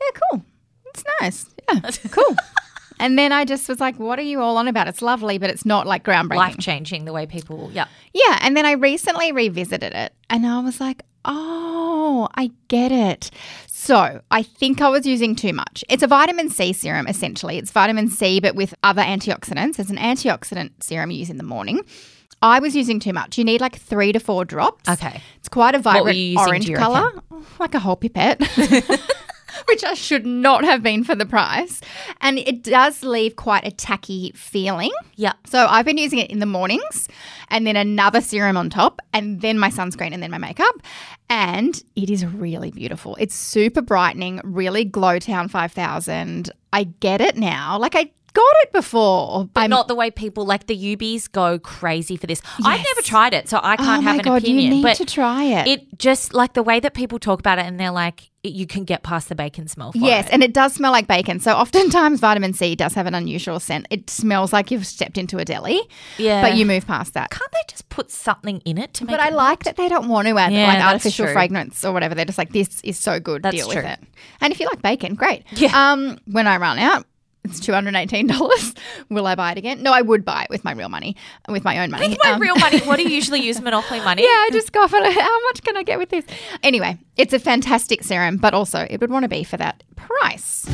yeah 0.00 0.20
cool. 0.30 0.42
It's 0.86 1.04
nice. 1.20 1.46
Yeah 1.72 1.80
cool 2.10 2.36
and 2.98 3.18
then 3.18 3.32
i 3.32 3.44
just 3.44 3.68
was 3.68 3.80
like 3.80 3.98
what 3.98 4.18
are 4.18 4.22
you 4.22 4.40
all 4.40 4.56
on 4.56 4.68
about 4.68 4.88
it's 4.88 5.02
lovely 5.02 5.38
but 5.38 5.50
it's 5.50 5.64
not 5.64 5.86
like 5.86 6.04
groundbreaking 6.04 6.36
life 6.36 6.58
changing 6.58 7.04
the 7.04 7.12
way 7.12 7.26
people 7.26 7.70
yeah 7.72 7.86
yeah, 8.14 8.38
and 8.42 8.56
then 8.56 8.64
I 8.64 8.72
recently 8.72 9.32
revisited 9.32 9.92
it 9.92 10.14
and 10.30 10.46
I 10.46 10.60
was 10.60 10.80
like, 10.80 11.02
oh, 11.24 12.28
I 12.36 12.52
get 12.68 12.92
it. 12.92 13.30
So 13.66 14.20
I 14.30 14.42
think 14.44 14.80
I 14.80 14.88
was 14.88 15.04
using 15.04 15.34
too 15.34 15.52
much. 15.52 15.84
It's 15.88 16.04
a 16.04 16.06
vitamin 16.06 16.48
C 16.48 16.72
serum, 16.72 17.08
essentially. 17.08 17.58
It's 17.58 17.72
vitamin 17.72 18.08
C, 18.08 18.38
but 18.38 18.54
with 18.54 18.72
other 18.84 19.02
antioxidants. 19.02 19.80
It's 19.80 19.90
an 19.90 19.96
antioxidant 19.96 20.70
serum 20.80 21.10
you 21.10 21.18
use 21.18 21.28
in 21.28 21.38
the 21.38 21.44
morning. 21.44 21.82
I 22.40 22.60
was 22.60 22.76
using 22.76 23.00
too 23.00 23.12
much. 23.12 23.36
You 23.36 23.44
need 23.44 23.60
like 23.60 23.76
three 23.76 24.12
to 24.12 24.20
four 24.20 24.44
drops. 24.44 24.88
Okay. 24.88 25.20
It's 25.38 25.48
quite 25.48 25.74
a 25.74 25.80
vibrant 25.80 26.38
orange 26.38 26.72
color, 26.72 27.10
like 27.58 27.74
a 27.74 27.80
whole 27.80 27.96
pipette. 27.96 28.40
Which 29.68 29.84
I 29.84 29.94
should 29.94 30.26
not 30.26 30.64
have 30.64 30.82
been 30.82 31.04
for 31.04 31.14
the 31.14 31.26
price. 31.26 31.80
And 32.20 32.38
it 32.38 32.62
does 32.62 33.02
leave 33.02 33.36
quite 33.36 33.66
a 33.66 33.70
tacky 33.70 34.32
feeling. 34.34 34.90
yeah 35.16 35.32
So 35.46 35.66
I've 35.66 35.84
been 35.86 35.98
using 35.98 36.18
it 36.18 36.30
in 36.30 36.38
the 36.38 36.46
mornings 36.46 37.08
and 37.48 37.66
then 37.66 37.76
another 37.76 38.20
serum 38.20 38.56
on 38.56 38.70
top 38.70 39.00
and 39.12 39.40
then 39.40 39.58
my 39.58 39.70
sunscreen 39.70 40.12
and 40.12 40.22
then 40.22 40.30
my 40.30 40.38
makeup. 40.38 40.74
And 41.30 41.82
it 41.96 42.10
is 42.10 42.24
really 42.26 42.70
beautiful. 42.70 43.16
It's 43.18 43.34
super 43.34 43.82
brightening, 43.82 44.40
really 44.44 44.84
Glow 44.84 45.18
Town 45.18 45.48
5000. 45.48 46.50
I 46.72 46.84
get 46.84 47.20
it 47.20 47.36
now. 47.36 47.78
Like 47.78 47.94
I 47.96 48.10
got 48.34 48.54
it 48.62 48.72
before. 48.72 49.48
but 49.54 49.60
I'm 49.62 49.70
not 49.70 49.88
the 49.88 49.94
way 49.94 50.10
people 50.10 50.44
like 50.44 50.66
the 50.66 50.76
Ubies 50.96 51.30
go 51.30 51.58
crazy 51.58 52.16
for 52.16 52.26
this. 52.26 52.42
I've 52.64 52.84
never 52.84 53.00
tried 53.02 53.32
it, 53.32 53.48
so 53.48 53.60
I 53.62 53.76
can't 53.76 54.02
oh 54.02 54.06
have 54.08 54.18
an 54.18 54.24
God, 54.24 54.42
opinion. 54.42 54.64
you 54.64 54.70
need 54.70 54.82
but 54.82 54.96
to 54.96 55.04
try 55.06 55.44
it. 55.44 55.68
it 55.68 55.98
just 55.98 56.34
like 56.34 56.52
the 56.54 56.62
way 56.62 56.80
that 56.80 56.94
people 56.94 57.18
talk 57.18 57.38
about 57.38 57.58
it, 57.58 57.64
and 57.64 57.78
they're 57.78 57.92
like, 57.92 58.30
you 58.52 58.66
can 58.66 58.84
get 58.84 59.02
past 59.02 59.28
the 59.28 59.34
bacon 59.34 59.68
smell. 59.68 59.92
For 59.92 59.98
Yes, 59.98 60.26
it. 60.26 60.32
and 60.32 60.42
it 60.42 60.52
does 60.52 60.74
smell 60.74 60.92
like 60.92 61.06
bacon. 61.06 61.40
So 61.40 61.52
oftentimes 61.54 62.20
vitamin 62.20 62.52
C 62.52 62.74
does 62.76 62.94
have 62.94 63.06
an 63.06 63.14
unusual 63.14 63.58
scent. 63.60 63.86
It 63.90 64.10
smells 64.10 64.52
like 64.52 64.70
you've 64.70 64.86
stepped 64.86 65.16
into 65.18 65.38
a 65.38 65.44
deli. 65.44 65.80
Yeah. 66.18 66.42
But 66.42 66.56
you 66.56 66.66
move 66.66 66.86
past 66.86 67.14
that. 67.14 67.30
can't 67.30 67.50
they 67.52 67.58
just 67.68 67.88
put 67.88 68.10
something 68.10 68.60
in 68.64 68.78
it 68.78 68.92
to 68.94 69.04
make 69.04 69.12
But 69.16 69.20
I 69.20 69.30
like 69.30 69.64
that 69.64 69.76
they 69.76 69.88
don't 69.88 70.08
want 70.08 70.28
to 70.28 70.36
add 70.38 70.52
Yeah, 70.52 70.66
like 70.68 70.84
artificial 70.84 71.26
true. 71.26 71.32
fragrance 71.34 71.84
or 71.84 71.92
whatever. 71.92 72.14
They're 72.14 72.24
just 72.24 72.38
like, 72.38 72.52
this 72.52 72.80
is 72.82 72.98
so 72.98 73.20
good. 73.20 73.42
That's 73.42 73.56
deal 73.56 73.68
true. 73.68 73.76
with 73.82 73.86
it. 73.92 74.00
And 74.40 74.52
if 74.52 74.60
you 74.60 74.66
like 74.66 74.82
bacon, 74.82 75.14
great. 75.14 75.44
Yeah. 75.52 75.92
Um, 75.92 76.18
when 76.26 76.46
I 76.46 76.56
run 76.58 76.78
out, 76.78 77.06
it's 77.44 77.60
two 77.60 77.72
hundred 77.72 77.94
eighteen 77.94 78.26
dollars. 78.26 78.74
Will 79.10 79.26
I 79.26 79.34
buy 79.34 79.52
it 79.52 79.58
again? 79.58 79.82
No, 79.82 79.92
I 79.92 80.02
would 80.02 80.24
buy 80.24 80.42
it 80.44 80.50
with 80.50 80.64
my 80.64 80.72
real 80.72 80.88
money, 80.88 81.16
with 81.48 81.64
my 81.64 81.78
own 81.82 81.90
money. 81.90 82.08
With 82.08 82.18
my 82.24 82.30
Um, 82.32 82.40
real 82.40 82.56
money, 82.56 82.80
what 82.80 82.96
do 82.96 83.02
you 83.02 83.10
usually 83.20 83.40
use 83.42 83.60
Monopoly 83.60 84.00
money? 84.00 84.22
Yeah, 84.22 84.28
I 84.28 84.48
just 84.52 84.72
go 84.72 84.86
for 84.88 84.96
it. 84.96 85.12
How 85.12 85.40
much 85.44 85.62
can 85.62 85.76
I 85.76 85.82
get 85.82 85.98
with 85.98 86.08
this? 86.10 86.24
Anyway, 86.62 86.98
it's 87.16 87.32
a 87.32 87.38
fantastic 87.38 88.02
serum, 88.02 88.38
but 88.38 88.54
also 88.54 88.86
it 88.90 89.00
would 89.00 89.10
want 89.10 89.24
to 89.24 89.28
be 89.28 89.44
for 89.44 89.56
that 89.58 89.82
price. 89.96 90.66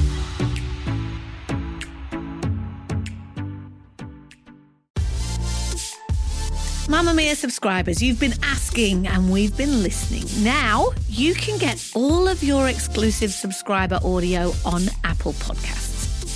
Mamamia 6.88 7.36
subscribers, 7.36 8.02
you've 8.02 8.18
been 8.18 8.34
asking 8.42 9.06
and 9.06 9.30
we've 9.30 9.56
been 9.56 9.82
listening. 9.82 10.24
Now 10.44 10.88
you 11.08 11.34
can 11.34 11.56
get 11.58 11.90
all 11.94 12.26
of 12.26 12.42
your 12.42 12.68
exclusive 12.68 13.30
subscriber 13.30 14.00
audio 14.02 14.52
on 14.64 14.82
Apple 15.04 15.34
Podcasts. 15.34 15.89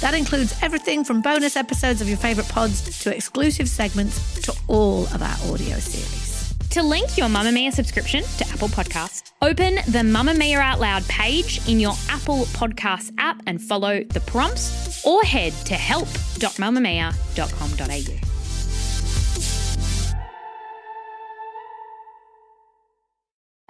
That 0.04 0.12
includes 0.12 0.52
everything 0.60 1.00
from 1.02 1.22
bonus 1.22 1.56
episodes 1.56 2.02
of 2.02 2.08
your 2.10 2.18
favourite 2.18 2.50
pods 2.50 2.98
to 3.04 3.16
exclusive 3.16 3.70
segments 3.70 4.38
to 4.42 4.54
all 4.68 5.04
of 5.04 5.22
our 5.22 5.34
audio 5.50 5.78
series. 5.78 6.54
To 6.72 6.82
link 6.82 7.16
your 7.16 7.28
Mamamia 7.28 7.72
subscription 7.72 8.22
to 8.36 8.46
Apple 8.52 8.68
Podcasts, 8.68 9.32
open 9.40 9.76
the 9.76 10.02
Mamamia 10.04 10.56
Out 10.56 10.78
Loud 10.78 11.08
page 11.08 11.66
in 11.66 11.80
your 11.80 11.94
Apple 12.10 12.44
Podcasts 12.52 13.14
app 13.16 13.40
and 13.46 13.62
follow 13.62 14.04
the 14.04 14.20
prompts, 14.20 15.06
or 15.06 15.22
head 15.22 15.54
to 15.64 15.72
help.mamamia.com.au. 15.72 18.20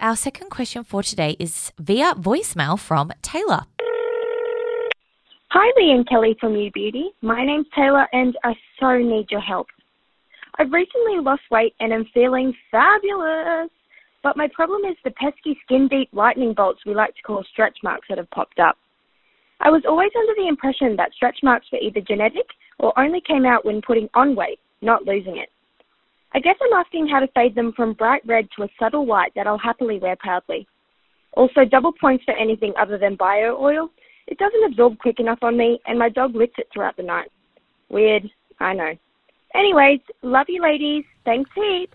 Our 0.01 0.17
second 0.17 0.49
question 0.49 0.83
for 0.83 1.01
today 1.01 1.37
is 1.39 1.71
via 1.79 2.13
voicemail 2.13 2.77
from 2.77 3.13
Taylor. 3.21 3.67
Hi, 5.67 5.71
Leigh 5.81 5.93
and 5.93 6.07
Kelly 6.07 6.37
from 6.39 6.55
You 6.55 6.69
Beauty. 6.69 7.09
My 7.23 7.43
name's 7.43 7.65
Taylor, 7.75 8.07
and 8.13 8.37
I 8.43 8.53
so 8.79 8.99
need 8.99 9.31
your 9.31 9.41
help. 9.41 9.65
I've 10.59 10.71
recently 10.71 11.19
lost 11.19 11.41
weight 11.49 11.73
and 11.79 11.91
am 11.91 12.05
feeling 12.13 12.53
fabulous, 12.69 13.71
but 14.21 14.37
my 14.37 14.47
problem 14.53 14.83
is 14.83 14.95
the 15.03 15.09
pesky 15.09 15.57
skin 15.65 15.87
deep 15.87 16.09
lightning 16.13 16.53
bolts 16.53 16.81
we 16.85 16.93
like 16.93 17.15
to 17.15 17.21
call 17.23 17.43
stretch 17.51 17.79
marks 17.81 18.05
that 18.09 18.19
have 18.19 18.29
popped 18.29 18.59
up. 18.59 18.77
I 19.59 19.71
was 19.71 19.81
always 19.87 20.11
under 20.15 20.33
the 20.37 20.47
impression 20.47 20.95
that 20.97 21.13
stretch 21.15 21.39
marks 21.41 21.65
were 21.71 21.79
either 21.79 22.01
genetic 22.01 22.45
or 22.77 22.93
only 22.99 23.21
came 23.27 23.47
out 23.47 23.65
when 23.65 23.81
putting 23.81 24.07
on 24.13 24.35
weight, 24.35 24.59
not 24.83 25.05
losing 25.05 25.37
it. 25.37 25.49
I 26.35 26.41
guess 26.41 26.57
I'm 26.61 26.77
asking 26.77 27.07
how 27.07 27.21
to 27.21 27.27
fade 27.33 27.55
them 27.55 27.73
from 27.75 27.93
bright 27.93 28.21
red 28.27 28.49
to 28.55 28.65
a 28.65 28.69
subtle 28.77 29.07
white 29.07 29.31
that 29.35 29.47
I'll 29.47 29.57
happily 29.57 29.97
wear 29.97 30.15
proudly. 30.19 30.67
Also, 31.33 31.65
double 31.65 31.91
points 31.99 32.23
for 32.23 32.35
anything 32.35 32.73
other 32.79 32.99
than 32.99 33.15
bio 33.15 33.57
oil. 33.59 33.89
It 34.27 34.37
doesn't 34.37 34.63
absorb 34.65 34.97
quick 34.99 35.19
enough 35.19 35.39
on 35.41 35.57
me, 35.57 35.79
and 35.85 35.99
my 35.99 36.09
dog 36.09 36.35
licks 36.35 36.55
it 36.57 36.67
throughout 36.73 36.97
the 36.97 37.03
night. 37.03 37.31
Weird, 37.89 38.29
I 38.59 38.73
know. 38.73 38.93
Anyways, 39.53 39.99
love 40.21 40.47
you 40.49 40.61
ladies. 40.61 41.05
Thanks 41.23 41.49
heaps. 41.55 41.93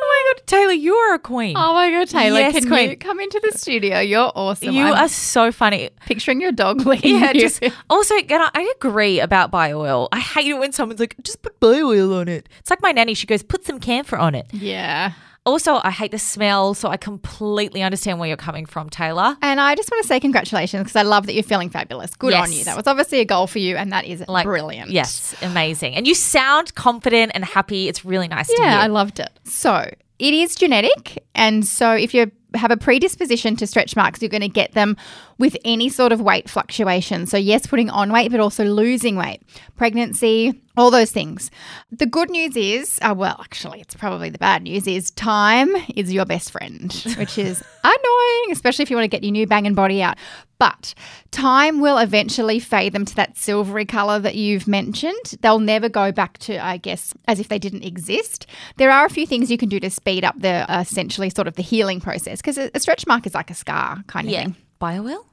Oh 0.00 0.24
my 0.26 0.32
God, 0.32 0.46
Taylor, 0.46 0.72
you 0.72 0.94
are 0.94 1.14
a 1.14 1.18
queen. 1.18 1.54
Oh 1.56 1.74
my 1.74 1.90
god, 1.90 2.08
Taylor, 2.08 2.40
Yes, 2.40 2.54
can 2.54 2.66
queen. 2.68 2.90
you 2.90 2.96
come 2.96 3.20
into 3.20 3.40
the 3.44 3.56
studio? 3.58 4.00
You're 4.00 4.32
awesome. 4.34 4.72
you 4.72 4.84
I'm 4.84 5.04
are 5.04 5.08
so 5.08 5.52
funny. 5.52 5.90
picturing 6.06 6.40
your 6.40 6.52
dog 6.52 6.86
licking 6.86 7.16
Yeah, 7.16 7.32
you. 7.32 7.40
just 7.40 7.62
also, 7.90 8.14
and 8.16 8.32
I, 8.32 8.50
I 8.54 8.72
agree 8.76 9.20
about 9.20 9.50
bio 9.50 9.80
oil. 9.80 10.08
I 10.12 10.20
hate 10.20 10.46
it 10.46 10.54
when 10.58 10.72
someone's 10.72 11.00
like, 11.00 11.14
just 11.22 11.42
put 11.42 11.60
bio 11.60 11.88
oil 11.88 12.14
on 12.14 12.28
it. 12.28 12.48
It's 12.58 12.70
like 12.70 12.80
my 12.80 12.92
nanny. 12.92 13.14
She 13.14 13.26
goes, 13.26 13.42
put 13.42 13.64
some 13.66 13.80
camphor 13.80 14.16
on 14.16 14.34
it. 14.34 14.46
yeah. 14.52 15.12
Also, 15.48 15.80
I 15.82 15.90
hate 15.90 16.10
the 16.10 16.18
smell, 16.18 16.74
so 16.74 16.90
I 16.90 16.98
completely 16.98 17.82
understand 17.82 18.18
where 18.18 18.28
you're 18.28 18.36
coming 18.36 18.66
from, 18.66 18.90
Taylor. 18.90 19.34
And 19.40 19.58
I 19.58 19.74
just 19.74 19.90
want 19.90 20.02
to 20.02 20.06
say 20.08 20.20
congratulations 20.20 20.82
because 20.82 20.94
I 20.96 21.02
love 21.02 21.24
that 21.24 21.32
you're 21.32 21.42
feeling 21.42 21.70
fabulous. 21.70 22.14
Good 22.14 22.34
on 22.34 22.52
you. 22.52 22.64
That 22.64 22.76
was 22.76 22.86
obviously 22.86 23.20
a 23.20 23.24
goal 23.24 23.46
for 23.46 23.58
you, 23.58 23.74
and 23.76 23.90
that 23.92 24.04
is 24.04 24.22
Like 24.28 24.44
brilliant. 24.44 24.90
Yes, 24.90 25.34
amazing. 25.40 25.94
And 25.94 26.06
you 26.06 26.14
sound 26.14 26.74
confident 26.74 27.32
and 27.34 27.46
happy. 27.46 27.88
It's 27.88 28.04
really 28.04 28.28
nice 28.28 28.48
to 28.48 28.56
Yeah, 28.58 28.72
hear. 28.72 28.78
I 28.80 28.86
loved 28.88 29.20
it. 29.20 29.30
So 29.44 29.90
it 30.18 30.34
is 30.34 30.54
genetic. 30.54 31.24
And 31.34 31.66
so 31.66 31.92
if 31.92 32.12
you 32.12 32.30
have 32.54 32.70
a 32.70 32.76
predisposition 32.76 33.56
to 33.56 33.66
stretch 33.66 33.96
marks, 33.96 34.20
you're 34.20 34.28
going 34.28 34.42
to 34.42 34.48
get 34.48 34.72
them 34.72 34.96
with 35.38 35.56
any 35.64 35.88
sort 35.88 36.12
of 36.12 36.20
weight 36.20 36.48
fluctuation. 36.48 37.26
So, 37.26 37.36
yes, 37.36 37.66
putting 37.66 37.90
on 37.90 38.12
weight, 38.12 38.30
but 38.30 38.40
also 38.40 38.64
losing 38.64 39.16
weight, 39.16 39.40
pregnancy, 39.76 40.60
all 40.76 40.90
those 40.90 41.10
things. 41.10 41.50
The 41.90 42.06
good 42.06 42.30
news 42.30 42.56
is, 42.56 42.98
uh, 43.02 43.14
well, 43.16 43.36
actually, 43.40 43.80
it's 43.80 43.94
probably 43.94 44.30
the 44.30 44.38
bad 44.38 44.62
news 44.62 44.86
is 44.86 45.10
time 45.12 45.74
is 45.94 46.12
your 46.12 46.24
best 46.24 46.50
friend, 46.50 46.92
which 47.18 47.38
is 47.38 47.62
annoying, 47.84 48.52
especially 48.52 48.82
if 48.82 48.90
you 48.90 48.96
want 48.96 49.04
to 49.04 49.08
get 49.08 49.24
your 49.24 49.32
new 49.32 49.46
banging 49.46 49.74
body 49.74 50.02
out. 50.02 50.16
But 50.58 50.94
time 51.30 51.80
will 51.80 51.98
eventually 51.98 52.58
fade 52.58 52.92
them 52.92 53.04
to 53.04 53.14
that 53.14 53.36
silvery 53.36 53.84
color 53.84 54.18
that 54.18 54.34
you've 54.34 54.66
mentioned. 54.66 55.36
They'll 55.40 55.60
never 55.60 55.88
go 55.88 56.10
back 56.10 56.38
to, 56.38 56.64
I 56.64 56.78
guess, 56.78 57.14
as 57.28 57.38
if 57.38 57.48
they 57.48 57.60
didn't 57.60 57.84
exist. 57.84 58.46
There 58.76 58.90
are 58.90 59.04
a 59.04 59.10
few 59.10 59.24
things 59.24 59.52
you 59.52 59.58
can 59.58 59.68
do 59.68 59.78
to 59.78 59.90
speed 59.90 60.24
up 60.24 60.34
the 60.40 60.66
uh, 60.68 60.80
essentially 60.80 61.30
sort 61.30 61.46
of 61.46 61.54
the 61.54 61.62
healing 61.62 62.00
process 62.00 62.40
because 62.40 62.58
a, 62.58 62.72
a 62.74 62.80
stretch 62.80 63.06
mark 63.06 63.24
is 63.24 63.34
like 63.34 63.50
a 63.50 63.54
scar 63.54 64.02
kind 64.08 64.26
of 64.26 64.32
yeah. 64.32 64.42
thing. 64.44 64.56
Bio 64.80 65.06
oil? 65.06 65.27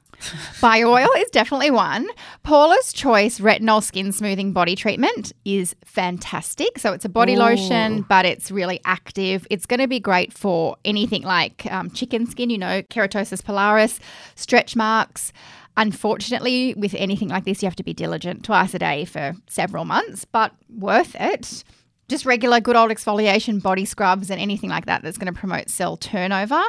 Bio 0.60 0.92
oil 0.92 1.08
is 1.18 1.30
definitely 1.30 1.70
one. 1.70 2.08
Paula's 2.42 2.92
Choice 2.92 3.40
Retinol 3.40 3.82
Skin 3.82 4.12
Smoothing 4.12 4.52
Body 4.52 4.74
Treatment 4.74 5.32
is 5.44 5.74
fantastic. 5.84 6.78
So 6.78 6.92
it's 6.92 7.04
a 7.04 7.08
body 7.08 7.36
lotion, 7.36 8.02
but 8.08 8.24
it's 8.24 8.50
really 8.50 8.80
active. 8.84 9.46
It's 9.50 9.66
going 9.66 9.80
to 9.80 9.88
be 9.88 10.00
great 10.00 10.32
for 10.32 10.76
anything 10.84 11.22
like 11.22 11.66
um, 11.70 11.90
chicken 11.90 12.26
skin, 12.26 12.50
you 12.50 12.58
know, 12.58 12.82
keratosis 12.82 13.42
pilaris, 13.42 13.98
stretch 14.34 14.76
marks. 14.76 15.32
Unfortunately, 15.76 16.74
with 16.74 16.94
anything 16.94 17.28
like 17.28 17.44
this, 17.44 17.62
you 17.62 17.66
have 17.66 17.76
to 17.76 17.82
be 17.82 17.92
diligent 17.92 18.44
twice 18.44 18.72
a 18.72 18.78
day 18.78 19.04
for 19.04 19.34
several 19.46 19.84
months, 19.84 20.24
but 20.24 20.52
worth 20.70 21.14
it 21.20 21.64
just 22.08 22.24
regular 22.24 22.60
good 22.60 22.76
old 22.76 22.90
exfoliation, 22.90 23.62
body 23.62 23.84
scrubs, 23.84 24.30
and 24.30 24.40
anything 24.40 24.70
like 24.70 24.86
that 24.86 25.02
that's 25.02 25.18
going 25.18 25.32
to 25.32 25.38
promote 25.38 25.68
cell 25.68 25.96
turnover 25.96 26.62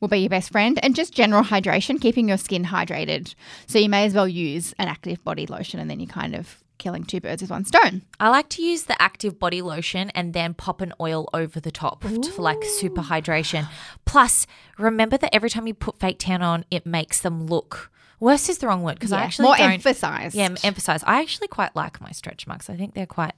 will 0.00 0.08
be 0.08 0.18
your 0.18 0.30
best 0.30 0.50
friend. 0.50 0.78
And 0.82 0.94
just 0.94 1.14
general 1.14 1.42
hydration, 1.44 2.00
keeping 2.00 2.28
your 2.28 2.36
skin 2.38 2.64
hydrated. 2.66 3.34
So 3.66 3.78
you 3.78 3.88
may 3.88 4.04
as 4.04 4.14
well 4.14 4.28
use 4.28 4.74
an 4.78 4.88
active 4.88 5.22
body 5.24 5.46
lotion 5.46 5.80
and 5.80 5.90
then 5.90 5.98
you're 6.00 6.08
kind 6.08 6.34
of 6.34 6.62
killing 6.78 7.04
two 7.04 7.20
birds 7.20 7.40
with 7.40 7.50
one 7.50 7.64
stone. 7.64 8.02
I 8.18 8.28
like 8.28 8.48
to 8.50 8.62
use 8.62 8.82
the 8.84 9.00
active 9.00 9.38
body 9.38 9.62
lotion 9.62 10.10
and 10.16 10.34
then 10.34 10.52
pop 10.52 10.80
an 10.80 10.92
oil 11.00 11.28
over 11.32 11.60
the 11.60 11.70
top 11.70 12.02
to- 12.02 12.22
for 12.32 12.42
like 12.42 12.62
super 12.64 13.02
hydration. 13.02 13.68
Plus, 14.04 14.46
remember 14.78 15.16
that 15.16 15.32
every 15.34 15.48
time 15.48 15.66
you 15.68 15.74
put 15.74 16.00
fake 16.00 16.16
tan 16.18 16.42
on, 16.42 16.64
it 16.70 16.84
makes 16.84 17.20
them 17.20 17.46
look 17.46 17.90
worse 18.18 18.48
is 18.48 18.58
the 18.58 18.66
wrong 18.68 18.82
word 18.82 18.94
because 18.94 19.12
I 19.12 19.22
actually 19.22 19.44
more 19.46 19.56
emphasized. 19.58 20.34
Yeah, 20.36 20.54
emphasize. 20.62 21.02
I 21.04 21.20
actually 21.20 21.48
quite 21.48 21.74
like 21.74 22.00
my 22.00 22.10
stretch 22.12 22.46
marks. 22.46 22.68
I 22.70 22.76
think 22.76 22.94
they're 22.94 23.06
quite 23.06 23.34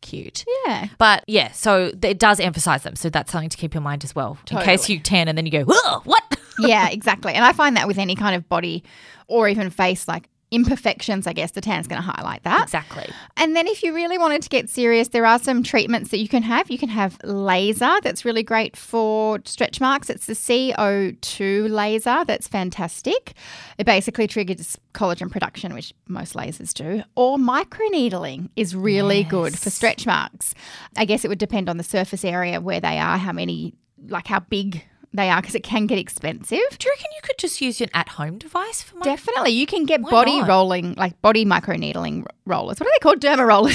cute. 0.00 0.44
Yeah. 0.66 0.88
But 0.98 1.24
yeah, 1.26 1.52
so 1.52 1.92
it 2.02 2.18
does 2.18 2.40
emphasize 2.40 2.82
them. 2.82 2.96
So 2.96 3.10
that's 3.10 3.30
something 3.30 3.50
to 3.50 3.56
keep 3.56 3.76
in 3.76 3.82
mind 3.82 4.04
as 4.04 4.14
well. 4.14 4.38
In 4.50 4.58
case 4.58 4.88
you 4.88 5.00
tan 5.00 5.28
and 5.28 5.36
then 5.36 5.46
you 5.46 5.52
go, 5.52 5.64
what? 5.64 6.38
yeah, 6.58 6.88
exactly. 6.88 7.34
And 7.34 7.44
I 7.44 7.52
find 7.52 7.76
that 7.76 7.86
with 7.86 7.98
any 7.98 8.14
kind 8.14 8.34
of 8.34 8.48
body 8.48 8.84
or 9.28 9.48
even 9.48 9.70
face 9.70 10.08
like 10.08 10.28
imperfections, 10.50 11.26
I 11.26 11.32
guess 11.32 11.52
the 11.52 11.60
tan's 11.60 11.86
going 11.86 12.02
to 12.02 12.08
highlight 12.08 12.42
that. 12.42 12.64
exactly. 12.64 13.08
And 13.36 13.54
then 13.54 13.66
if 13.66 13.82
you 13.82 13.94
really 13.94 14.18
wanted 14.18 14.42
to 14.42 14.48
get 14.48 14.68
serious, 14.68 15.08
there 15.08 15.26
are 15.26 15.38
some 15.38 15.62
treatments 15.62 16.10
that 16.10 16.18
you 16.18 16.28
can 16.28 16.42
have. 16.42 16.70
You 16.70 16.78
can 16.78 16.88
have 16.88 17.18
laser 17.24 17.96
that's 18.02 18.24
really 18.24 18.42
great 18.42 18.76
for 18.76 19.38
stretch 19.44 19.80
marks. 19.80 20.10
It's 20.10 20.26
the 20.26 20.32
CO2 20.32 21.70
laser 21.70 22.24
that's 22.24 22.48
fantastic. 22.48 23.34
It 23.78 23.86
basically 23.86 24.26
triggers 24.26 24.78
collagen 24.92 25.30
production, 25.30 25.72
which 25.74 25.94
most 26.08 26.34
lasers 26.34 26.74
do. 26.74 27.02
Or 27.14 27.38
microneedling 27.38 28.50
is 28.56 28.74
really 28.74 29.24
good 29.24 29.58
for 29.58 29.70
stretch 29.70 30.06
marks. 30.06 30.54
I 30.96 31.04
guess 31.04 31.24
it 31.24 31.28
would 31.28 31.38
depend 31.38 31.68
on 31.68 31.76
the 31.76 31.84
surface 31.84 32.24
area 32.24 32.60
where 32.60 32.80
they 32.80 32.98
are, 32.98 33.18
how 33.18 33.32
many, 33.32 33.74
like 34.08 34.26
how 34.26 34.40
big 34.40 34.84
they 35.12 35.28
are, 35.28 35.40
because 35.40 35.54
it 35.54 35.62
can 35.64 35.86
get 35.86 35.98
expensive. 35.98 36.50
Do 36.50 36.86
you 36.86 36.92
reckon 36.92 37.06
you 37.16 37.20
could 37.22 37.38
just 37.38 37.60
use 37.60 37.80
an 37.80 37.88
at 37.94 38.10
home 38.10 38.38
device 38.38 38.82
for 38.82 38.96
my 38.96 39.04
Definitely. 39.04 39.50
You 39.52 39.66
can 39.66 39.84
get 39.84 40.00
Why 40.02 40.10
body 40.10 40.38
not? 40.40 40.48
rolling, 40.48 40.94
like 40.94 41.20
body 41.20 41.44
microneedling 41.44 42.26
rollers. 42.46 42.78
What 42.78 42.86
are 42.86 42.92
they 42.92 42.98
called? 43.00 43.20
Derma 43.20 43.46
rollers. 43.46 43.74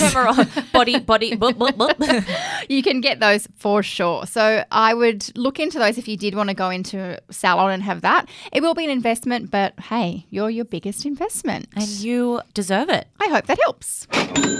body, 0.71 0.99
body, 0.99 1.35
boop, 1.35 1.53
boop, 1.53 1.73
boop. 1.97 2.65
you 2.69 2.81
can 2.81 3.01
get 3.01 3.19
those 3.19 3.47
for 3.55 3.83
sure. 3.83 4.25
So 4.27 4.63
I 4.71 4.93
would 4.93 5.29
look 5.37 5.59
into 5.59 5.77
those 5.77 5.97
if 5.97 6.07
you 6.07 6.15
did 6.15 6.35
want 6.35 6.49
to 6.49 6.55
go 6.55 6.69
into 6.69 7.19
a 7.29 7.33
salon 7.33 7.71
and 7.71 7.83
have 7.83 8.01
that. 8.01 8.29
It 8.53 8.61
will 8.61 8.73
be 8.73 8.85
an 8.85 8.89
investment, 8.91 9.51
but 9.51 9.77
hey, 9.79 10.25
you're 10.29 10.49
your 10.49 10.65
biggest 10.65 11.05
investment. 11.05 11.67
and 11.75 11.87
you 11.87 12.41
deserve 12.53 12.89
it. 12.89 13.07
I 13.19 13.27
hope 13.27 13.45
that 13.47 13.59
helps. 13.61 14.05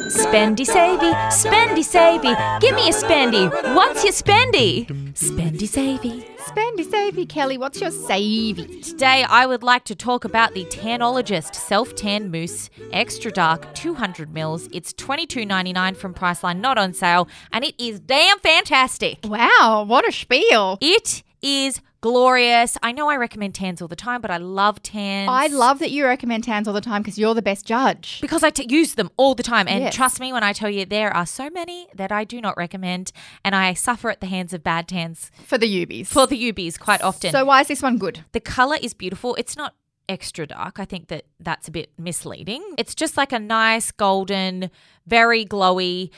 Spendy 0.06 0.66
savey, 0.66 1.12
spendy 1.32 1.84
savey, 1.84 2.60
give 2.60 2.76
me 2.76 2.90
a 2.90 2.94
spendy. 2.94 3.50
What's 3.76 4.04
your 4.04 4.14
spendy? 4.14 4.86
Spendy 5.14 5.68
savey. 5.68 6.35
Spendy 6.46 6.88
savey, 6.90 7.26
Kelly. 7.26 7.58
What's 7.58 7.82
your 7.82 7.90
savey? 7.90 8.84
Today, 8.84 9.24
I 9.24 9.48
would 9.48 9.64
like 9.64 9.84
to 9.86 9.96
talk 9.96 10.26
about 10.26 10.54
the 10.54 10.64
Tanologist 10.66 11.56
Self 11.56 11.96
Tan 11.96 12.30
Mousse 12.30 12.70
Extra 12.94 13.32
Dark 13.32 13.74
200 13.74 14.32
mils. 14.32 14.70
It's 14.72 14.94
$22.99 14.94 15.98
from 15.98 16.14
Priceline, 16.14 16.60
not 16.60 16.78
on 16.78 16.94
sale, 16.94 17.28
and 17.52 17.66
it 17.66 17.74
is 17.84 18.00
damn 18.00 18.38
fantastic. 18.40 19.20
Wow, 19.24 19.86
what 19.88 20.08
a 20.08 20.12
spiel. 20.12 20.78
It 20.82 21.24
is 21.42 21.82
glorious. 22.10 22.78
I 22.84 22.92
know 22.92 23.10
I 23.10 23.16
recommend 23.18 23.56
tans 23.56 23.82
all 23.82 23.88
the 23.88 23.96
time, 23.96 24.22
but 24.22 24.30
I 24.30 24.38
love 24.38 24.82
tans. 24.84 25.28
I 25.32 25.48
love 25.48 25.80
that 25.80 25.90
you 25.90 26.06
recommend 26.06 26.44
tans 26.44 26.68
all 26.68 26.74
the 26.74 26.80
time 26.92 27.02
because 27.02 27.18
you're 27.18 27.34
the 27.34 27.42
best 27.42 27.66
judge. 27.66 28.20
because 28.22 28.44
I 28.44 28.52
t- 28.52 28.68
use 28.70 28.94
them 28.94 29.10
all 29.18 29.34
the 29.34 29.42
time. 29.44 29.68
And 29.68 29.84
Yes. 29.86 29.96
trust 29.96 30.20
me 30.20 30.32
when 30.32 30.44
I 30.44 30.54
tell 30.54 30.70
you, 30.70 30.86
there 30.86 31.12
are 31.20 31.26
so 31.26 31.50
many 31.50 31.88
that 31.96 32.12
I 32.12 32.24
do 32.24 32.40
not 32.42 32.56
recommend, 32.58 33.12
and 33.44 33.56
I 33.56 33.74
suffer 33.74 34.12
at 34.12 34.20
the 34.22 34.28
hands 34.28 34.54
of 34.54 34.64
bad 34.64 34.88
tans 34.88 35.32
For 35.48 35.58
the 35.58 35.68
Ubies. 35.86 36.08
for 36.08 36.28
the 36.28 36.38
UBs 36.52 36.80
quite 36.80 37.02
often. 37.02 37.32
so 37.32 37.44
why 37.44 37.62
is 37.62 37.68
this 37.70 37.82
one 37.82 37.98
good? 37.98 38.24
the 38.34 38.40
color 38.40 38.78
is 38.82 38.94
beautiful. 38.94 39.34
It's 39.36 39.58
not 39.58 39.74
extra 40.08 40.46
dark. 40.46 40.80
I 40.80 40.86
think 40.86 41.08
that 41.08 41.24
that's 41.40 41.68
a 41.68 41.72
bit 41.72 41.90
misleading. 41.98 42.64
It's 42.78 42.94
just 42.94 43.18
like 43.18 43.32
a 43.32 43.40
nice 43.40 43.92
golden, 43.92 44.70
very 45.08 45.44
glowy. 45.44 46.12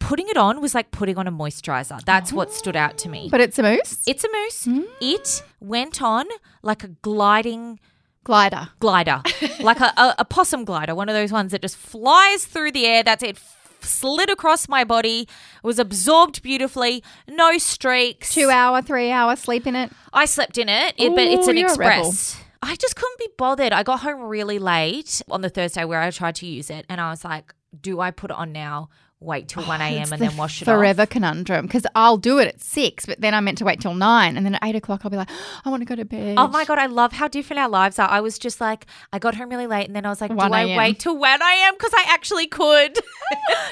Putting 0.00 0.28
it 0.28 0.36
on 0.36 0.60
was 0.60 0.74
like 0.74 0.90
putting 0.90 1.16
on 1.18 1.28
a 1.28 1.32
moisturizer. 1.32 2.02
That's 2.04 2.32
what 2.32 2.52
stood 2.52 2.74
out 2.74 2.98
to 2.98 3.08
me. 3.08 3.28
But 3.30 3.40
it's 3.40 3.58
a 3.58 3.62
mousse. 3.62 4.02
it's 4.08 4.24
a 4.24 4.28
mousse. 4.32 4.64
Hmm. 4.64 4.82
It 5.00 5.44
went 5.60 6.02
on 6.02 6.26
like 6.62 6.82
a 6.82 6.88
gliding 6.88 7.78
Glider. 8.24 8.68
glider, 8.80 9.22
like 9.60 9.80
a, 9.80 9.92
a, 9.96 10.14
a 10.18 10.24
possum 10.24 10.64
glider, 10.64 10.94
one 10.94 11.08
of 11.08 11.14
those 11.14 11.32
ones 11.32 11.52
that 11.52 11.62
just 11.62 11.76
flies 11.76 12.44
through 12.44 12.72
the 12.72 12.86
air. 12.86 13.02
That's 13.02 13.22
it. 13.22 13.36
F- 13.36 13.56
slid 13.82 14.28
across 14.30 14.68
my 14.68 14.84
body, 14.84 15.26
was 15.62 15.78
absorbed 15.78 16.42
beautifully, 16.42 17.02
no 17.28 17.56
streaks. 17.56 18.34
Two 18.34 18.50
hour, 18.50 18.82
three 18.82 19.10
hour 19.10 19.36
sleep 19.36 19.66
in 19.66 19.74
it. 19.76 19.90
I 20.12 20.26
slept 20.26 20.58
in 20.58 20.68
it, 20.68 20.94
it- 20.98 21.14
but 21.14 21.24
it's 21.26 21.46
Ooh, 21.46 21.50
an 21.50 21.56
you're 21.56 21.72
a 21.72 21.76
rebel. 21.76 22.08
express. 22.08 22.42
I 22.62 22.76
just 22.76 22.94
couldn't 22.94 23.18
be 23.18 23.28
bothered. 23.38 23.72
I 23.72 23.82
got 23.82 24.00
home 24.00 24.20
really 24.22 24.58
late 24.58 25.22
on 25.30 25.40
the 25.40 25.48
Thursday 25.48 25.84
where 25.86 26.00
I 26.00 26.10
tried 26.10 26.34
to 26.36 26.46
use 26.46 26.68
it, 26.68 26.84
and 26.90 27.00
I 27.00 27.08
was 27.10 27.24
like, 27.24 27.54
"Do 27.80 28.00
I 28.00 28.10
put 28.10 28.30
it 28.30 28.36
on 28.36 28.52
now 28.52 28.90
wait 29.20 29.48
till 29.48 29.62
1 29.62 29.80
a.m. 29.80 30.02
And 30.02 30.10
the 30.12 30.16
then 30.16 30.36
wash 30.36 30.62
it 30.62 30.68
off. 30.68 30.74
forever 30.74 31.02
off. 31.02 31.10
conundrum 31.10 31.66
because 31.66 31.86
I'll 31.94 32.16
do 32.16 32.38
it 32.38 32.48
at 32.48 32.60
six, 32.60 33.06
but 33.06 33.20
then 33.20 33.34
I'm 33.34 33.44
meant 33.44 33.58
to 33.58 33.64
wait 33.64 33.80
till 33.80 33.94
nine, 33.94 34.36
and 34.36 34.46
then 34.46 34.54
at 34.54 34.64
eight 34.64 34.76
o'clock 34.76 35.02
I'll 35.04 35.10
be 35.10 35.16
like, 35.16 35.30
I 35.64 35.68
want 35.70 35.82
to 35.82 35.84
go 35.84 35.94
to 35.94 36.04
bed. 36.04 36.36
Oh 36.38 36.48
my 36.48 36.64
god, 36.64 36.78
I 36.78 36.86
love 36.86 37.12
how 37.12 37.28
different 37.28 37.60
our 37.60 37.68
lives 37.68 37.98
are. 37.98 38.08
I 38.08 38.20
was 38.20 38.38
just 38.38 38.60
like, 38.60 38.86
I 39.12 39.18
got 39.18 39.34
home 39.34 39.50
really 39.50 39.66
late, 39.66 39.86
and 39.86 39.94
then 39.94 40.06
I 40.06 40.08
was 40.08 40.20
like, 40.20 40.30
do 40.30 40.38
I 40.38 40.76
wait 40.76 41.00
till 41.00 41.16
when 41.18 41.42
I 41.42 41.52
am? 41.52 41.74
Because 41.74 41.92
I 41.94 42.04
actually 42.08 42.46
could. 42.46 42.98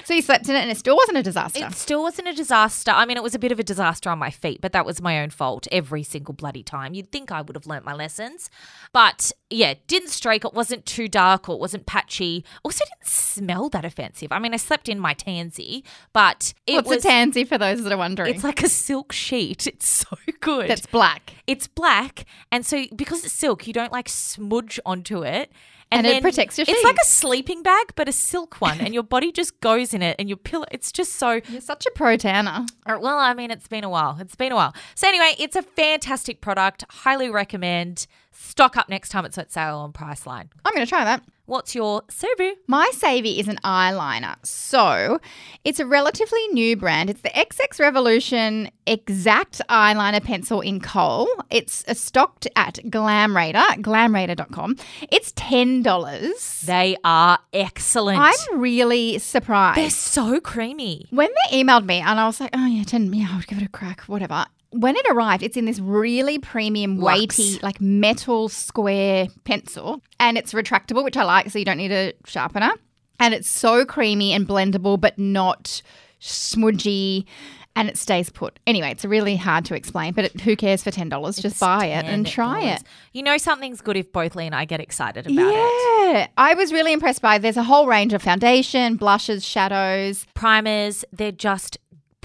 So 0.04 0.14
you 0.14 0.22
slept 0.22 0.48
in 0.48 0.54
it, 0.54 0.60
and 0.60 0.70
it 0.70 0.78
still 0.78 0.96
wasn't 0.96 1.18
a 1.18 1.22
disaster. 1.22 1.66
It 1.66 1.72
still 1.74 2.02
wasn't 2.02 2.28
a 2.28 2.32
disaster. 2.32 2.90
I 2.90 3.04
mean, 3.04 3.16
it 3.16 3.22
was 3.22 3.34
a 3.34 3.38
bit 3.38 3.52
of 3.52 3.58
a 3.58 3.62
disaster 3.64 4.08
on 4.08 4.18
my 4.18 4.30
feet, 4.30 4.60
but 4.60 4.72
that 4.72 4.86
was 4.86 5.02
my 5.02 5.20
own 5.20 5.30
fault 5.30 5.66
every 5.70 6.02
single 6.02 6.32
bloody 6.32 6.62
time. 6.62 6.94
You'd 6.94 7.10
think 7.12 7.30
I 7.30 7.42
would 7.42 7.56
have 7.56 7.66
learnt 7.66 7.84
my 7.84 7.94
lessons. 7.94 8.48
But 8.92 9.32
yeah, 9.50 9.70
it 9.70 9.86
didn't 9.86 10.10
streak. 10.10 10.44
It 10.44 10.52
wasn't 10.52 10.84
too 10.84 11.08
dark 11.08 11.48
or 11.48 11.54
it 11.54 11.60
wasn't 11.60 11.86
patchy. 11.86 12.44
Also, 12.62 12.84
didn't 12.84 13.06
smell 13.08 13.68
that 13.70 13.84
offensive. 13.84 14.30
I 14.30 14.38
mean, 14.38 14.52
I 14.52 14.58
slept 14.58 14.88
in 14.88 14.98
my 14.98 15.14
tansy, 15.14 15.84
but 16.12 16.52
it 16.66 16.74
What's 16.74 16.88
was. 16.88 17.04
a 17.04 17.08
tansy 17.08 17.44
for 17.44 17.56
those 17.56 17.82
that 17.82 17.92
are 17.92 17.96
wondering? 17.96 18.34
It's 18.34 18.44
like 18.44 18.62
a 18.62 18.68
silk 18.68 19.12
sheet. 19.12 19.66
It's 19.78 19.88
so 19.88 20.16
good. 20.40 20.68
that's 20.68 20.86
black. 20.86 21.34
it's 21.46 21.66
black, 21.66 22.24
and 22.50 22.64
so 22.66 22.84
because 22.96 23.24
it's 23.24 23.32
silk, 23.34 23.66
you 23.66 23.72
don't 23.72 23.92
like 23.92 24.08
smudge 24.08 24.80
onto 24.84 25.22
it. 25.24 25.52
And 25.90 26.06
it 26.06 26.10
then 26.10 26.22
protects 26.22 26.58
your 26.58 26.66
It's 26.68 26.84
like 26.84 26.98
a 27.02 27.06
sleeping 27.06 27.62
bag, 27.62 27.92
but 27.96 28.08
a 28.08 28.12
silk 28.12 28.56
one, 28.60 28.80
and 28.80 28.92
your 28.92 29.02
body 29.02 29.32
just 29.32 29.58
goes 29.60 29.94
in 29.94 30.02
it, 30.02 30.16
and 30.18 30.28
your 30.28 30.36
pillow. 30.36 30.66
It's 30.70 30.92
just 30.92 31.12
so 31.14 31.40
You're 31.48 31.60
such 31.60 31.86
a 31.86 31.90
pro 31.92 32.16
tanner. 32.16 32.66
Uh, 32.86 32.98
well, 33.00 33.18
I 33.18 33.34
mean, 33.34 33.50
it's 33.50 33.68
been 33.68 33.84
a 33.84 33.88
while. 33.88 34.18
It's 34.20 34.36
been 34.36 34.52
a 34.52 34.56
while. 34.56 34.74
So 34.94 35.08
anyway, 35.08 35.34
it's 35.38 35.56
a 35.56 35.62
fantastic 35.62 36.40
product. 36.40 36.84
Highly 36.90 37.30
recommend. 37.30 38.06
Stock 38.40 38.76
up 38.76 38.88
next 38.88 39.08
time 39.08 39.24
it's 39.24 39.36
at 39.36 39.50
sale 39.52 39.78
on 39.78 39.92
Priceline. 39.92 40.48
I'm 40.64 40.72
going 40.72 40.86
to 40.86 40.88
try 40.88 41.04
that. 41.04 41.22
What's 41.46 41.74
your 41.74 42.02
Subu? 42.02 42.52
My 42.68 42.88
Savvy 42.94 43.40
is 43.40 43.48
an 43.48 43.58
eyeliner. 43.64 44.36
So 44.46 45.18
it's 45.64 45.80
a 45.80 45.86
relatively 45.86 46.46
new 46.48 46.76
brand. 46.76 47.10
It's 47.10 47.22
the 47.22 47.30
XX 47.30 47.80
Revolution 47.80 48.70
Exact 48.86 49.60
Eyeliner 49.68 50.22
Pencil 50.22 50.60
in 50.60 50.80
Coal. 50.80 51.26
It's 51.50 51.84
stocked 51.98 52.46
at 52.54 52.74
Glamraider, 52.84 53.82
glamraider.com. 53.82 54.76
It's 55.10 55.32
$10. 55.32 56.66
They 56.66 56.96
are 57.02 57.38
excellent. 57.52 58.20
I'm 58.20 58.60
really 58.60 59.18
surprised. 59.18 59.78
They're 59.78 59.90
so 59.90 60.38
creamy. 60.40 61.06
when 61.10 61.30
they 61.50 61.62
emailed 61.64 61.86
me 61.86 61.98
and 62.00 62.20
I 62.20 62.26
was 62.26 62.40
like, 62.40 62.50
oh 62.54 62.66
yeah, 62.66 62.84
10, 62.84 63.12
yeah, 63.12 63.28
I'll 63.32 63.40
give 63.40 63.58
it 63.58 63.64
a 63.64 63.68
crack, 63.68 64.02
whatever. 64.02 64.46
When 64.70 64.96
it 64.96 65.06
arrived, 65.08 65.42
it's 65.42 65.56
in 65.56 65.64
this 65.64 65.80
really 65.80 66.38
premium, 66.38 66.98
Luxe. 66.98 67.38
weighty, 67.38 67.58
like 67.62 67.80
metal 67.80 68.48
square 68.48 69.28
pencil, 69.44 70.02
and 70.20 70.36
it's 70.36 70.52
retractable, 70.52 71.02
which 71.02 71.16
I 71.16 71.24
like, 71.24 71.50
so 71.50 71.58
you 71.58 71.64
don't 71.64 71.78
need 71.78 71.92
a 71.92 72.12
sharpener. 72.26 72.70
And 73.18 73.34
it's 73.34 73.48
so 73.48 73.84
creamy 73.84 74.32
and 74.32 74.46
blendable, 74.46 75.00
but 75.00 75.18
not 75.18 75.82
smudgy, 76.20 77.26
and 77.74 77.88
it 77.88 77.96
stays 77.96 78.28
put. 78.28 78.58
Anyway, 78.66 78.90
it's 78.90 79.04
really 79.04 79.36
hard 79.36 79.64
to 79.66 79.74
explain, 79.74 80.12
but 80.12 80.26
it, 80.26 80.40
who 80.40 80.54
cares 80.56 80.82
for 80.82 80.90
ten 80.90 81.08
dollars? 81.08 81.36
Just 81.36 81.60
buy 81.60 81.86
it 81.86 82.04
and 82.04 82.26
try 82.26 82.60
it. 82.62 82.82
You 83.12 83.22
know 83.22 83.38
something's 83.38 83.80
good 83.80 83.96
if 83.96 84.12
both 84.12 84.34
Leigh 84.36 84.46
and 84.46 84.54
I 84.54 84.64
get 84.64 84.80
excited 84.80 85.26
about 85.26 85.46
it. 85.46 85.52
Yeah, 85.52 86.26
I 86.36 86.54
was 86.54 86.72
really 86.72 86.92
impressed 86.92 87.22
by. 87.22 87.38
There's 87.38 87.56
a 87.56 87.62
whole 87.62 87.86
range 87.86 88.12
of 88.12 88.22
foundation, 88.22 88.96
blushes, 88.96 89.44
shadows. 89.44 90.26
Primers, 90.34 91.04
they're 91.12 91.32
just 91.32 91.78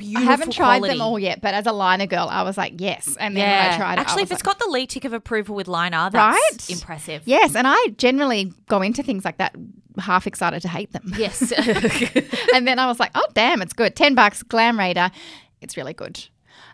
beautiful. 0.03 0.27
I 0.27 0.31
haven't 0.31 0.51
tried 0.51 0.77
quality. 0.79 0.93
them 0.93 1.01
all 1.01 1.17
yet, 1.19 1.41
but 1.41 1.53
as 1.53 1.65
a 1.65 1.71
liner 1.71 2.05
girl, 2.05 2.27
I 2.29 2.43
was 2.43 2.57
like, 2.57 2.73
yes. 2.79 3.15
And 3.19 3.35
then 3.35 3.47
Yeah, 3.49 3.71
I 3.73 3.77
tried 3.77 3.93
it, 3.93 3.99
actually, 4.01 4.23
if 4.23 4.31
it's 4.31 4.45
like, 4.45 4.57
got 4.57 4.59
the 4.59 4.69
Leigh 4.71 4.85
tick 4.85 5.05
of 5.05 5.13
approval 5.13 5.55
with 5.55 5.67
liner, 5.67 6.09
that's 6.11 6.15
Right? 6.15 6.69
impressive. 6.69 7.23
yes, 7.25 7.55
and 7.55 7.67
I 7.67 7.87
generally 7.97 8.53
go 8.67 8.81
into 8.81 9.03
things 9.03 9.25
like 9.25 9.37
that 9.37 9.55
half 9.99 10.25
excited 10.27 10.61
to 10.63 10.67
hate 10.67 10.91
them. 10.91 11.13
Yes. 11.17 11.51
and 12.53 12.67
then 12.67 12.79
I 12.79 12.87
was 12.87 12.99
like, 12.99 13.11
oh 13.15 13.25
damn, 13.33 13.61
it's 13.61 13.73
good. 13.73 13.95
Ten 13.95 14.15
bucks, 14.15 14.43
Glam 14.43 14.77
Raider, 14.79 15.11
it's 15.61 15.77
really 15.77 15.93
good. 15.93 16.25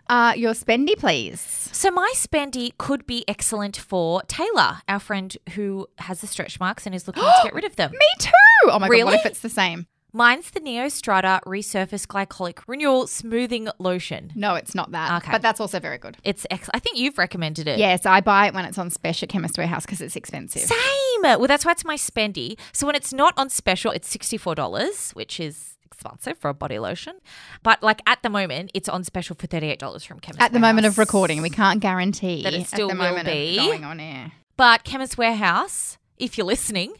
Uh, 0.08 0.32
your 0.36 0.54
spendy, 0.54 0.96
please. 0.98 1.40
So 1.72 1.90
my 1.90 2.12
spendy 2.16 2.76
could 2.78 3.06
be 3.06 3.24
excellent 3.28 3.76
for 3.76 4.22
Taylor, 4.22 4.78
our 4.88 4.98
friend 4.98 5.36
who 5.54 5.86
has 5.98 6.20
the 6.20 6.26
stretch 6.26 6.58
marks 6.58 6.84
and 6.84 6.94
is 6.94 7.06
looking 7.06 7.22
to 7.22 7.32
get 7.44 7.54
rid 7.54 7.64
of 7.64 7.76
them. 7.76 7.92
Me 7.92 7.98
too. 8.18 8.30
Oh 8.64 8.78
my 8.80 8.88
god, 8.88 9.04
what 9.04 9.14
if 9.14 9.24
it's 9.26 9.40
the 9.40 9.48
same? 9.48 9.86
Mine's 10.12 10.50
the 10.50 10.60
Neostrata 10.60 11.40
Resurface 11.42 12.06
Glycolic 12.06 12.58
Renewal 12.66 13.06
Smoothing 13.06 13.68
Lotion. 13.78 14.32
No, 14.34 14.54
it's 14.54 14.74
not 14.74 14.90
that. 14.92 15.22
Okay. 15.22 15.32
But 15.32 15.42
that's 15.42 15.60
also 15.60 15.78
very 15.80 15.98
good. 15.98 16.16
It's 16.24 16.46
ex- 16.50 16.70
I 16.74 16.78
think 16.80 16.98
you've 16.98 17.18
recommended 17.18 17.68
it. 17.68 17.78
Yes, 17.78 18.04
I 18.06 18.20
buy 18.20 18.48
it 18.48 18.54
when 18.54 18.64
it's 18.64 18.78
on 18.78 18.90
special 18.90 19.26
at 19.26 19.30
Chemist 19.30 19.56
Warehouse 19.56 19.86
because 19.86 20.00
it's 20.00 20.16
expensive. 20.16 20.62
Same. 20.62 21.22
Well, 21.22 21.46
that's 21.46 21.64
why 21.64 21.72
it's 21.72 21.84
my 21.84 21.96
spendy. 21.96 22.58
So 22.72 22.86
when 22.86 22.96
it's 22.96 23.12
not 23.12 23.34
on 23.36 23.50
special, 23.50 23.92
it's 23.92 24.14
$64, 24.16 25.14
which 25.14 25.38
is 25.38 25.76
expensive 25.84 26.38
for 26.38 26.48
a 26.48 26.54
body 26.54 26.78
lotion. 26.78 27.14
But 27.62 27.82
like 27.82 28.00
at 28.06 28.22
the 28.22 28.30
moment, 28.30 28.70
it's 28.74 28.88
on 28.88 29.04
special 29.04 29.36
for 29.36 29.46
$38 29.46 30.06
from 30.06 30.18
Chemist 30.20 30.40
At 30.42 30.52
the 30.52 30.58
moment 30.58 30.86
of 30.86 30.98
recording, 30.98 31.42
we 31.42 31.50
can't 31.50 31.80
guarantee 31.80 32.42
That 32.42 32.54
it 32.54 32.66
still 32.66 32.90
at 32.90 32.96
the 32.96 33.02
will 33.02 33.08
moment 33.10 33.28
of 33.28 33.34
be. 33.34 33.56
going 33.56 33.84
on 33.84 34.00
air. 34.00 34.32
But 34.56 34.84
Chemist 34.84 35.16
Warehouse, 35.18 35.98
if 36.18 36.36
you're 36.36 36.46
listening, 36.46 36.94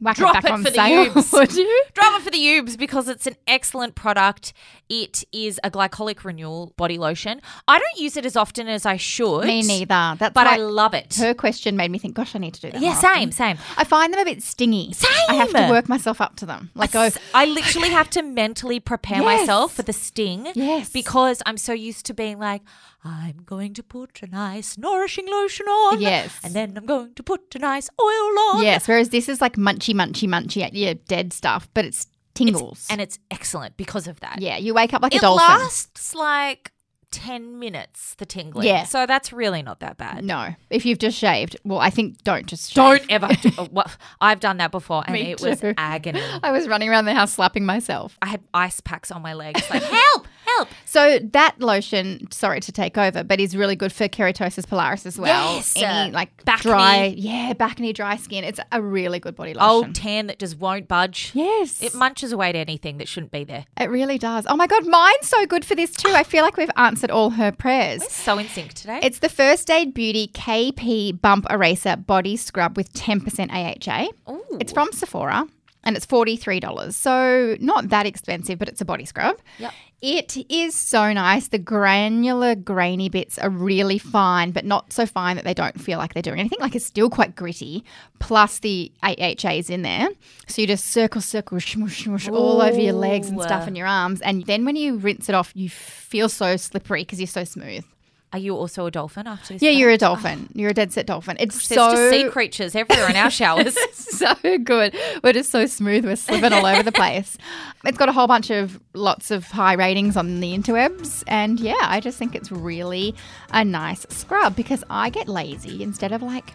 Whack 0.00 0.16
Drop 0.16 0.30
it 0.36 0.42
back 0.42 0.44
it 0.44 0.50
on 0.52 0.64
for 0.64 0.70
the 0.70 0.74
sale, 0.76 1.06
Ubes. 1.10 1.32
would 1.38 1.54
you? 1.54 1.84
Drop 1.94 2.18
it 2.18 2.22
for 2.22 2.30
the 2.30 2.38
Ubes 2.38 2.78
because 2.78 3.08
it's 3.08 3.26
an 3.26 3.36
excellent 3.46 3.94
product. 3.94 4.52
It 4.88 5.24
is 5.32 5.60
a 5.62 5.70
glycolic 5.70 6.24
renewal 6.24 6.72
body 6.76 6.96
lotion. 6.98 7.40
I 7.68 7.78
don't 7.78 7.98
use 7.98 8.16
it 8.16 8.24
as 8.24 8.34
often 8.36 8.66
as 8.68 8.86
I 8.86 8.96
should. 8.96 9.44
Me 9.44 9.62
neither. 9.62 10.16
That's 10.18 10.32
But 10.32 10.46
I 10.46 10.56
love 10.56 10.94
it. 10.94 11.14
her 11.16 11.34
question 11.34 11.76
made 11.76 11.90
me 11.90 11.98
think, 11.98 12.14
gosh, 12.14 12.34
I 12.34 12.38
need 12.38 12.54
to 12.54 12.60
do 12.62 12.70
that. 12.70 12.80
Yeah, 12.80 12.94
same, 12.94 13.28
often. 13.28 13.32
same. 13.32 13.58
I 13.76 13.84
find 13.84 14.12
them 14.12 14.20
a 14.20 14.24
bit 14.24 14.42
stingy. 14.42 14.92
Same. 14.92 15.10
I 15.28 15.34
have 15.34 15.50
to 15.52 15.68
work 15.70 15.88
myself 15.88 16.20
up 16.20 16.36
to 16.36 16.46
them. 16.46 16.70
Like, 16.74 16.92
go, 16.92 17.02
oh, 17.06 17.10
I 17.34 17.44
literally 17.44 17.90
have 17.90 18.08
to 18.10 18.22
mentally 18.22 18.80
prepare 18.80 19.20
Yes. 19.22 19.40
myself 19.40 19.74
for 19.74 19.82
the 19.82 19.92
sting. 19.92 20.48
Yes. 20.54 20.88
Because 20.90 21.42
I'm 21.46 21.56
so 21.58 21.72
used 21.72 22.06
to 22.06 22.14
being 22.14 22.38
like, 22.38 22.62
I'm 23.02 23.42
going 23.46 23.74
to 23.74 23.82
put 23.82 24.20
a 24.22 24.26
nice 24.26 24.76
nourishing 24.76 25.26
lotion 25.26 25.66
on. 25.66 26.00
Yes. 26.00 26.38
And 26.44 26.52
then 26.54 26.76
I'm 26.76 26.84
going 26.86 27.14
to 27.14 27.22
put 27.22 27.54
a 27.54 27.58
nice 27.58 27.88
oil 28.00 28.38
on. 28.56 28.62
yes. 28.62 28.86
Whereas 28.86 29.08
this 29.08 29.28
is 29.28 29.40
like 29.40 29.56
munchy, 29.56 29.94
munchy, 29.94 30.28
munchy 30.28 30.62
at 30.62 30.74
your 30.74 30.94
dead 30.94 31.32
stuff, 31.32 31.68
but 31.72 31.84
it's 31.84 32.06
tingles. 32.34 32.86
And 32.90 33.00
it's 33.00 33.18
excellent 33.30 33.76
because 33.76 34.06
of 34.06 34.20
that. 34.20 34.40
yeah, 34.40 34.56
you 34.58 34.74
wake 34.74 34.92
up 34.92 35.02
like 35.02 35.14
a 35.14 35.18
dolphin. 35.18 35.44
It 35.44 35.48
lasts 35.48 36.14
like 36.14 36.72
10 37.10 37.58
minutes, 37.58 38.14
the 38.16 38.26
tingling. 38.26 38.66
Yeah. 38.66 38.84
So 38.84 39.06
that's 39.06 39.32
really 39.32 39.62
not 39.62 39.80
that 39.80 39.96
bad. 39.96 40.24
no, 40.24 40.54
if 40.68 40.86
you've 40.86 40.98
just 40.98 41.18
shaved, 41.18 41.56
well, 41.64 41.78
I 41.78 41.90
think 41.90 42.22
don't 42.22 42.46
just 42.46 42.70
shave. 42.70 42.76
Don't 42.76 43.10
ever. 43.10 43.28
do, 43.42 43.50
well, 43.70 43.90
I've 44.20 44.40
done 44.40 44.58
that 44.58 44.70
before 44.70 45.02
and 45.06 45.14
Me 45.14 45.32
it 45.32 45.40
was 45.40 45.60
agony. 45.76 46.22
I 46.42 46.52
was 46.52 46.68
running 46.68 46.88
around 46.88 47.06
the 47.06 47.14
house 47.14 47.32
slapping 47.32 47.64
myself. 47.64 48.16
I 48.22 48.26
had 48.26 48.42
ice 48.54 48.80
packs 48.80 49.10
on 49.10 49.22
my 49.22 49.34
legs, 49.34 49.62
like, 49.70 49.82
help, 50.12 50.28
help. 50.64 50.68
So 50.84 51.18
that 51.18 51.60
lotion, 51.60 52.30
sorry 52.30 52.60
to 52.60 52.72
take 52.72 52.96
over, 52.98 53.22
but 53.24 53.40
is 53.40 53.56
really 53.56 53.76
good 53.76 53.92
for 53.92 54.08
keratosis 54.08 54.66
pilaris 54.66 55.06
as 55.06 55.18
well. 55.18 55.56
Yes. 55.56 55.74
Any 55.76 56.10
uh, 56.10 56.12
like 56.12 56.44
Back 56.44 56.60
dry, 56.62 57.08
knee. 57.08 57.14
yeah, 57.18 57.52
back 57.52 57.78
knee, 57.78 57.92
dry 57.92 58.16
skin. 58.16 58.44
It's 58.44 58.60
a 58.72 58.80
really 58.82 59.18
good 59.20 59.36
body 59.36 59.54
lotion. 59.54 59.70
Old 59.70 59.94
tan 59.94 60.26
that 60.28 60.38
just 60.38 60.58
won't 60.58 60.88
budge. 60.88 61.30
yes, 61.34 61.82
It 61.82 61.94
munches 61.94 62.32
away 62.32 62.52
to 62.52 62.58
anything 62.58 62.98
that 62.98 63.08
shouldn't 63.08 63.32
be 63.32 63.44
there. 63.44 63.64
It 63.78 63.90
really 63.90 64.18
does. 64.18 64.46
Oh 64.48 64.56
my 64.56 64.66
God, 64.66 64.86
mine's 64.86 65.28
so 65.28 65.46
good 65.46 65.64
for 65.64 65.74
this 65.74 65.92
too. 65.92 66.10
I 66.14 66.22
feel 66.24 66.44
like 66.44 66.56
we've 66.56 66.70
answered 66.76 67.10
all 67.10 67.30
her 67.30 67.52
prayers. 67.52 68.06
So 68.10 68.38
in 68.38 68.48
sync 68.48 68.74
today. 68.74 69.00
It's 69.02 69.18
the 69.20 69.28
First 69.28 69.70
Aid 69.70 69.94
Beauty 69.94 70.28
KP 70.34 71.20
Bump 71.20 71.46
Eraser 71.50 71.96
Body 71.96 72.36
Scrub 72.36 72.76
with 72.76 72.92
10% 72.92 73.50
AHA. 73.50 74.08
Ooh. 74.32 74.58
It's 74.60 74.72
from 74.72 74.92
Sephora 74.92 75.46
and 75.84 75.96
it's 75.96 76.06
$43. 76.06 76.92
So 76.92 77.56
not 77.60 77.88
that 77.88 78.06
expensive, 78.06 78.58
but 78.58 78.68
it's 78.68 78.80
a 78.80 78.84
body 78.84 79.04
scrub. 79.04 79.36
Yep. 79.58 79.72
It 80.02 80.38
is 80.50 80.74
so 80.74 81.12
nice. 81.12 81.48
The 81.48 81.58
granular, 81.58 82.54
grainy 82.54 83.10
bits 83.10 83.38
are 83.38 83.50
really 83.50 83.98
fine, 83.98 84.50
but 84.50 84.64
not 84.64 84.94
so 84.94 85.04
fine 85.04 85.36
that 85.36 85.44
they 85.44 85.52
don't 85.52 85.78
feel 85.78 85.98
like 85.98 86.14
they're 86.14 86.22
doing 86.22 86.40
anything. 86.40 86.58
Like 86.58 86.74
it's 86.74 86.86
still 86.86 87.10
quite 87.10 87.36
gritty, 87.36 87.84
plus 88.18 88.60
the 88.60 88.90
AHA 89.02 89.50
is 89.50 89.68
in 89.68 89.82
there. 89.82 90.08
So 90.46 90.62
you 90.62 90.68
just 90.68 90.86
circle, 90.86 91.20
circle, 91.20 91.60
smush, 91.60 92.04
smush 92.04 92.28
all 92.28 92.62
over 92.62 92.80
your 92.80 92.94
legs 92.94 93.28
and 93.28 93.40
stuff 93.42 93.66
and 93.66 93.76
your 93.76 93.86
arms. 93.86 94.22
And 94.22 94.46
then 94.46 94.64
when 94.64 94.76
you 94.76 94.96
rinse 94.96 95.28
it 95.28 95.34
off, 95.34 95.52
you 95.54 95.68
feel 95.68 96.30
so 96.30 96.56
slippery 96.56 97.02
because 97.02 97.20
you're 97.20 97.26
so 97.26 97.44
smooth. 97.44 97.84
Are 98.32 98.38
you 98.38 98.54
also 98.54 98.86
a 98.86 98.90
dolphin 98.92 99.26
after 99.26 99.54
this? 99.54 99.62
Yeah, 99.62 99.70
you're 99.70 99.90
a 99.90 99.98
dolphin. 99.98 100.46
Oh. 100.48 100.52
You're 100.54 100.70
a 100.70 100.74
dead 100.74 100.92
set 100.92 101.06
dolphin. 101.06 101.36
It's 101.40 101.66
There's 101.68 101.80
so 101.80 102.10
sea 102.10 102.28
creatures 102.30 102.76
everywhere 102.76 103.10
in 103.10 103.16
our 103.16 103.30
showers. 103.30 103.76
so 103.92 104.34
good. 104.62 104.96
We're 105.24 105.32
just 105.32 105.50
so 105.50 105.66
smooth. 105.66 106.04
We're 106.04 106.14
slipping 106.14 106.52
all 106.52 106.64
over 106.64 106.84
the 106.84 106.92
place. 106.92 107.36
It's 107.84 107.98
got 107.98 108.08
a 108.08 108.12
whole 108.12 108.28
bunch 108.28 108.50
of 108.50 108.78
lots 108.94 109.32
of 109.32 109.46
high 109.46 109.72
ratings 109.72 110.16
on 110.16 110.38
the 110.38 110.56
interwebs. 110.56 111.24
And 111.26 111.58
yeah, 111.58 111.74
I 111.80 111.98
just 111.98 112.18
think 112.18 112.36
it's 112.36 112.52
really 112.52 113.16
a 113.52 113.64
nice 113.64 114.06
scrub 114.10 114.54
because 114.54 114.84
I 114.88 115.10
get 115.10 115.26
lazy 115.28 115.82
instead 115.82 116.12
of 116.12 116.22
like 116.22 116.54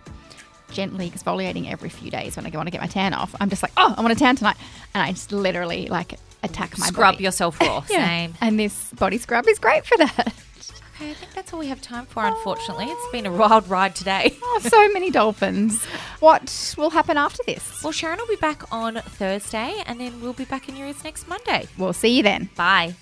gently 0.72 1.10
exfoliating 1.10 1.70
every 1.70 1.90
few 1.90 2.10
days 2.10 2.38
when 2.38 2.46
I 2.46 2.50
want 2.52 2.68
to 2.68 2.72
get 2.72 2.82
my 2.82 2.88
tan 2.88 3.14
off. 3.14 3.36
I'm 3.42 3.50
just 3.50 3.64
like, 3.64 3.74
oh, 3.76 3.94
I 3.98 4.02
want 4.02 4.14
a 4.14 4.16
tan 4.16 4.38
tonight. 4.38 4.58
And 4.94 5.04
I 5.04 5.12
just 5.12 5.34
literally 5.34 5.88
like 5.88 6.14
attack 6.42 6.78
my 6.78 6.88
Scrub 6.88 7.16
body. 7.16 7.24
yourself 7.26 7.60
raw. 7.60 7.84
Yeah. 7.90 8.06
Same. 8.06 8.34
And 8.40 8.58
this 8.60 8.92
body 8.94 9.18
scrub 9.18 9.46
is 9.48 9.60
great 9.60 9.86
for 9.86 9.98
that. 9.98 10.34
Okay, 10.96 11.12
I 11.12 11.14
think 11.14 11.34
that's 11.34 11.52
all 11.52 11.60
we 11.60 11.68
have 11.68 11.82
time 11.82 12.06
for, 12.06 12.26
unfortunately. 12.26 12.86
It's 12.86 13.12
been 13.12 13.26
a 13.26 13.32
wild 13.32 13.68
ride 13.68 13.96
today. 13.96 14.38
Oh, 14.48 14.60
so 14.62 14.90
many 14.94 15.12
dolphins. 15.12 15.84
What 16.22 16.76
will 16.78 16.92
happen 16.92 17.18
after 17.18 17.44
this? 17.46 17.84
Well, 17.84 17.92
Sharon 17.92 18.18
will 18.20 18.28
be 18.28 18.38
back 18.38 18.64
on 18.72 18.96
Thursday 18.96 19.84
and 19.86 20.00
then 20.00 20.22
we'll 20.22 20.32
be 20.32 20.46
back 20.46 20.70
in 20.70 20.78
your 20.78 20.88
ears 20.88 21.04
next 21.04 21.28
Monday. 21.28 21.68
We'll 21.78 21.92
see 21.92 22.16
you 22.16 22.24
then. 22.24 22.50
Bye. 22.56 22.96